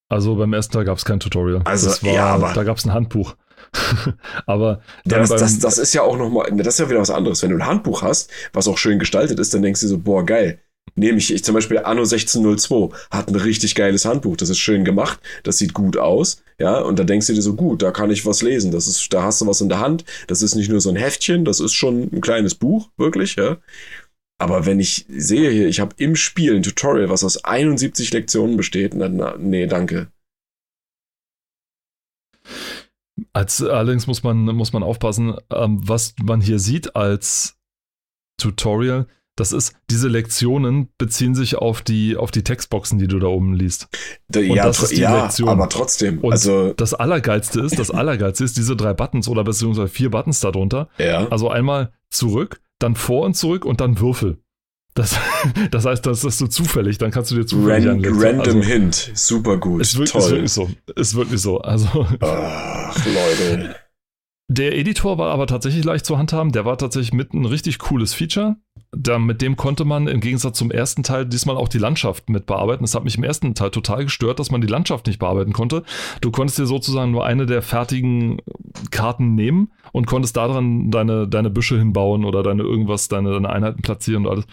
[0.09, 1.61] Also beim ersten Teil gab es kein Tutorial.
[1.65, 2.53] Also, war, ja, aber.
[2.53, 3.35] Da gab es ein Handbuch.
[4.45, 7.41] aber das, das, das, ist ja auch nochmal, das ist ja wieder was anderes.
[7.41, 10.25] Wenn du ein Handbuch hast, was auch schön gestaltet ist, dann denkst du so, boah,
[10.25, 10.61] geil,
[10.93, 14.37] nehme ich, ich zum Beispiel Anno 1602 hat ein richtig geiles Handbuch.
[14.37, 17.55] Das ist schön gemacht, das sieht gut aus, ja, und da denkst du dir so,
[17.55, 18.71] gut, da kann ich was lesen.
[18.71, 20.05] Das ist, da hast du was in der Hand.
[20.27, 23.57] Das ist nicht nur so ein Heftchen, das ist schon ein kleines Buch, wirklich, ja.
[24.37, 28.57] Aber wenn ich sehe hier, ich habe im Spiel ein Tutorial, was aus 71 Lektionen
[28.57, 30.11] besteht, dann, nee, danke.
[33.31, 37.57] Als, allerdings muss man, muss man aufpassen, ähm, was man hier sieht als
[38.37, 43.27] Tutorial, das ist, diese Lektionen beziehen sich auf die, auf die Textboxen, die du da
[43.27, 43.87] oben liest.
[44.33, 45.49] Und ja, das ist die ja, Lektion.
[45.49, 46.19] aber trotzdem.
[46.19, 50.39] Und also das Allergeilste ist, das Allergeilste ist diese drei Buttons oder beziehungsweise vier Buttons
[50.39, 50.89] darunter.
[50.97, 51.27] Ja.
[51.27, 54.37] Also einmal zurück, dann vor und zurück und dann Würfel.
[54.93, 55.17] Das,
[55.71, 59.11] das heißt, das ist so zufällig, dann kannst du dir zufällig Ran Random also, Hint,
[59.13, 60.21] super gut, ist wirklich, toll.
[60.21, 61.59] Ist wirklich so, ist wirklich so.
[61.59, 63.75] Also, Ach, Leute.
[64.47, 66.51] Der Editor war aber tatsächlich leicht zu handhaben.
[66.51, 68.57] Der war tatsächlich mit ein richtig cooles Feature.
[68.95, 72.45] Da, mit dem konnte man im Gegensatz zum ersten Teil diesmal auch die Landschaft mit
[72.45, 72.83] bearbeiten.
[72.83, 75.83] Das hat mich im ersten Teil total gestört, dass man die Landschaft nicht bearbeiten konnte.
[76.21, 78.37] Du konntest dir sozusagen nur eine der fertigen
[78.91, 83.81] Karten nehmen und konntest daran deine, deine Büsche hinbauen oder deine irgendwas, deine, deine Einheiten
[83.81, 84.45] platzieren und alles.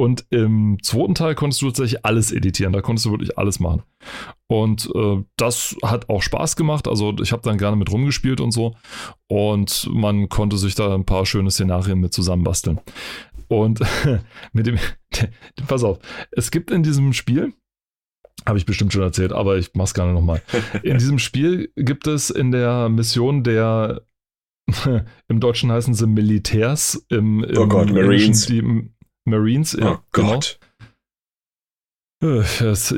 [0.00, 2.72] Und im zweiten Teil konntest du tatsächlich alles editieren.
[2.72, 3.82] Da konntest du wirklich alles machen.
[4.46, 6.88] Und äh, das hat auch Spaß gemacht.
[6.88, 8.74] Also ich habe dann gerne mit rumgespielt und so.
[9.28, 12.80] Und man konnte sich da ein paar schöne Szenarien mit zusammenbasteln.
[13.50, 13.80] Und
[14.52, 14.78] mit dem,
[15.66, 15.98] pass auf,
[16.30, 17.52] es gibt in diesem Spiel,
[18.46, 20.40] habe ich bestimmt schon erzählt, aber ich mache es gerne nochmal.
[20.82, 24.02] In diesem Spiel gibt es in der Mission der,
[25.26, 28.46] im Deutschen heißen sie Militärs, im, im oh Gott, Marines.
[28.46, 28.62] Die,
[29.24, 29.94] Marines, ja.
[29.94, 30.58] Oh Gott.
[30.60, 30.69] Genau.
[32.22, 32.42] Äh,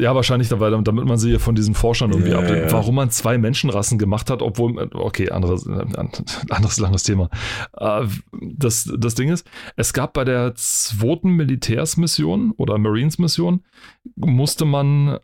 [0.00, 2.70] ja, wahrscheinlich, damit man sie von diesen Forschern irgendwie ja, ablenkt.
[2.70, 2.72] Ja.
[2.72, 5.66] Warum man zwei Menschenrassen gemacht hat, obwohl, okay, anderes,
[6.50, 7.28] anderes langes Thema.
[7.76, 9.46] Äh, das, das Ding ist,
[9.76, 13.64] es gab bei der zweiten Militärsmission oder Marines-Mission,
[14.16, 15.18] musste man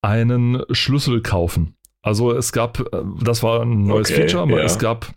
[0.00, 1.76] einen Schlüssel kaufen.
[2.00, 4.64] Also es gab, äh, das war ein neues okay, Feature, aber ja.
[4.64, 5.14] es gab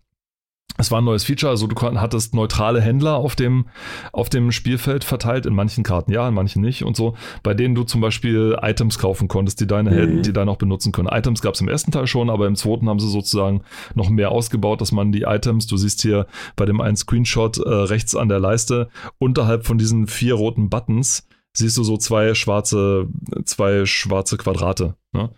[0.78, 3.66] es war ein neues Feature, also du hattest neutrale Händler auf dem,
[4.12, 7.76] auf dem Spielfeld verteilt, in manchen Karten ja, in manchen nicht und so, bei denen
[7.76, 10.22] du zum Beispiel Items kaufen konntest, die deine Helden, mhm.
[10.24, 11.08] die dann auch benutzen können.
[11.08, 13.62] Items gab es im ersten Teil schon, aber im zweiten haben sie sozusagen
[13.94, 17.70] noch mehr ausgebaut, dass man die Items, du siehst hier bei dem einen Screenshot äh,
[17.70, 23.08] rechts an der Leiste, unterhalb von diesen vier roten Buttons, siehst du so zwei schwarze,
[23.46, 24.96] zwei schwarze Quadrate.
[25.14, 25.30] Ne?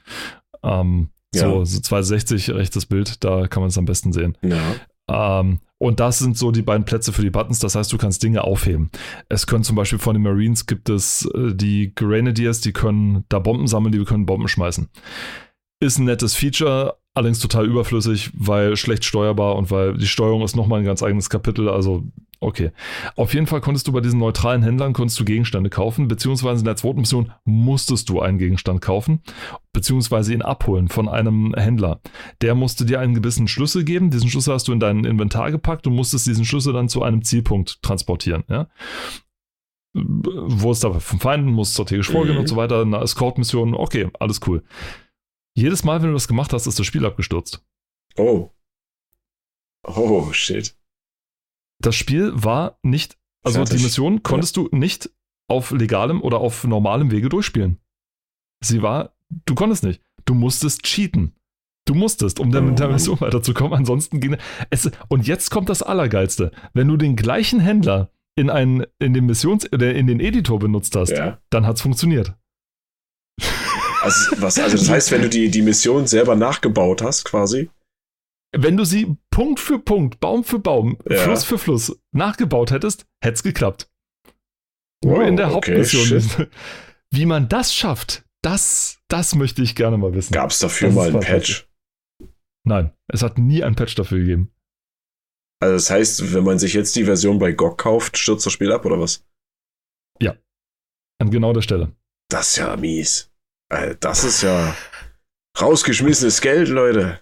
[0.64, 1.42] Ähm, ja.
[1.42, 4.38] So, so 260 rechtes Bild, da kann man es am besten sehen.
[4.42, 4.58] Ja.
[5.10, 7.60] Ähm, und das sind so die beiden Plätze für die Buttons.
[7.60, 8.90] Das heißt, du kannst Dinge aufheben.
[9.30, 13.40] Es können zum Beispiel von den Marines gibt es äh, die Grenadiers, die können da
[13.40, 14.90] Bomben sammeln, die können Bomben schmeißen.
[15.80, 20.56] Ist ein nettes Feature, allerdings total überflüssig, weil schlecht steuerbar und weil die Steuerung ist
[20.56, 21.70] nochmal ein ganz eigenes Kapitel.
[21.70, 22.04] Also
[22.40, 22.72] Okay.
[23.16, 26.66] Auf jeden Fall konntest du bei diesen neutralen Händlern konntest du Gegenstände kaufen, beziehungsweise in
[26.66, 29.22] der zweiten Mission musstest du einen Gegenstand kaufen,
[29.74, 32.00] beziehungsweise ihn abholen von einem Händler.
[32.42, 34.12] Der musste dir einen gewissen Schlüssel geben.
[34.12, 37.24] Diesen Schlüssel hast du in dein Inventar gepackt und musstest diesen Schlüssel dann zu einem
[37.24, 38.44] Zielpunkt transportieren.
[38.50, 38.68] Ja?
[39.94, 42.42] Wo es da vom Feinden muss strategisch vorgehen mhm.
[42.42, 44.64] und so weiter, eine Escort-Mission, okay, alles cool.
[45.58, 47.66] Jedes Mal, wenn du das gemacht hast, ist das Spiel abgestürzt.
[48.16, 48.52] Oh.
[49.84, 50.78] Oh, shit
[51.80, 53.78] das Spiel war nicht, also Fertig.
[53.78, 54.64] die Mission konntest ja.
[54.64, 55.10] du nicht
[55.50, 57.80] auf legalem oder auf normalem Wege durchspielen.
[58.64, 60.02] Sie war, du konntest nicht.
[60.26, 61.34] Du musstest cheaten.
[61.86, 62.92] Du musstest, um mit der oh.
[62.92, 63.74] Mission weiterzukommen.
[63.74, 64.36] Ansonsten ging
[64.70, 64.92] es.
[65.08, 66.52] Und jetzt kommt das Allergeilste.
[66.74, 70.96] Wenn du den gleichen Händler in, einen, in den Missions- oder in den Editor benutzt
[70.96, 71.40] hast, ja.
[71.50, 72.36] dann hat es funktioniert.
[74.08, 77.70] Also, was, also das heißt, wenn du die, die Mission selber nachgebaut hast, quasi,
[78.56, 81.18] wenn du sie Punkt für Punkt, Baum für Baum, ja.
[81.18, 83.90] Fluss für Fluss nachgebaut hättest, hätte es geklappt.
[85.04, 86.22] Nur in der okay, Hauptmission.
[86.22, 86.50] Shit.
[87.12, 90.34] Wie man das schafft, das, das möchte ich gerne mal wissen.
[90.34, 91.68] Gab es dafür das mal ein Patch?
[92.66, 94.52] Nein, es hat nie ein Patch dafür gegeben.
[95.60, 98.72] Also das heißt, wenn man sich jetzt die Version bei GOG kauft, stürzt das Spiel
[98.72, 99.26] ab oder was?
[100.20, 100.36] Ja.
[101.20, 101.96] An genau der Stelle.
[102.30, 103.32] Das ist ja mies.
[103.70, 104.76] Das ist ja
[105.60, 107.20] rausgeschmissenes Geld, Leute.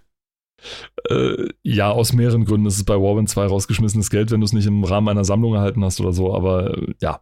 [1.09, 4.53] Äh, ja, aus mehreren Gründen ist es bei Warwind 2 rausgeschmissenes Geld, wenn du es
[4.53, 7.21] nicht im Rahmen einer Sammlung erhalten hast oder so, aber äh, ja.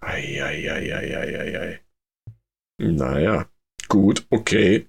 [0.00, 1.80] Eieieiei.
[2.80, 3.46] Naja,
[3.88, 4.86] gut, okay.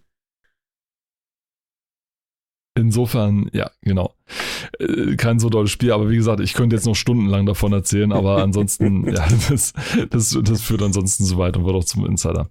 [2.79, 4.13] Insofern, ja, genau.
[4.79, 8.11] Äh, kein so dolles Spiel, aber wie gesagt, ich könnte jetzt noch stundenlang davon erzählen,
[8.13, 9.73] aber ansonsten, ja, das,
[10.09, 12.47] das, das führt ansonsten so weit und wird auch zum Insider.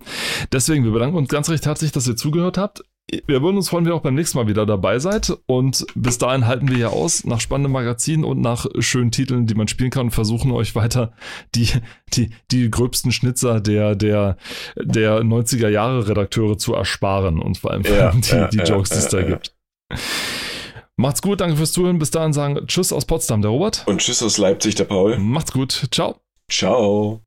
[0.52, 2.82] Deswegen, wir bedanken uns ganz recht herzlich, dass ihr zugehört habt.
[3.26, 5.32] Wir würden uns freuen, wenn ihr auch beim nächsten Mal wieder dabei seid.
[5.46, 9.54] Und bis dahin halten wir hier aus nach spannenden Magazinen und nach schönen Titeln, die
[9.54, 11.12] man spielen kann und versuchen euch weiter
[11.54, 11.68] die,
[12.12, 14.36] die, die gröbsten Schnitzer der, der,
[14.76, 18.96] der 90er Jahre Redakteure zu ersparen und vor allem ja, die, ja, die Jokes, die
[18.96, 19.54] es da gibt.
[20.96, 21.98] Macht's gut, danke fürs Zuhören.
[21.98, 23.84] Bis dahin sagen Tschüss aus Potsdam, der Robert.
[23.86, 25.18] Und Tschüss aus Leipzig, der Paul.
[25.18, 25.86] Macht's gut.
[25.92, 26.16] Ciao.
[26.50, 27.22] Ciao.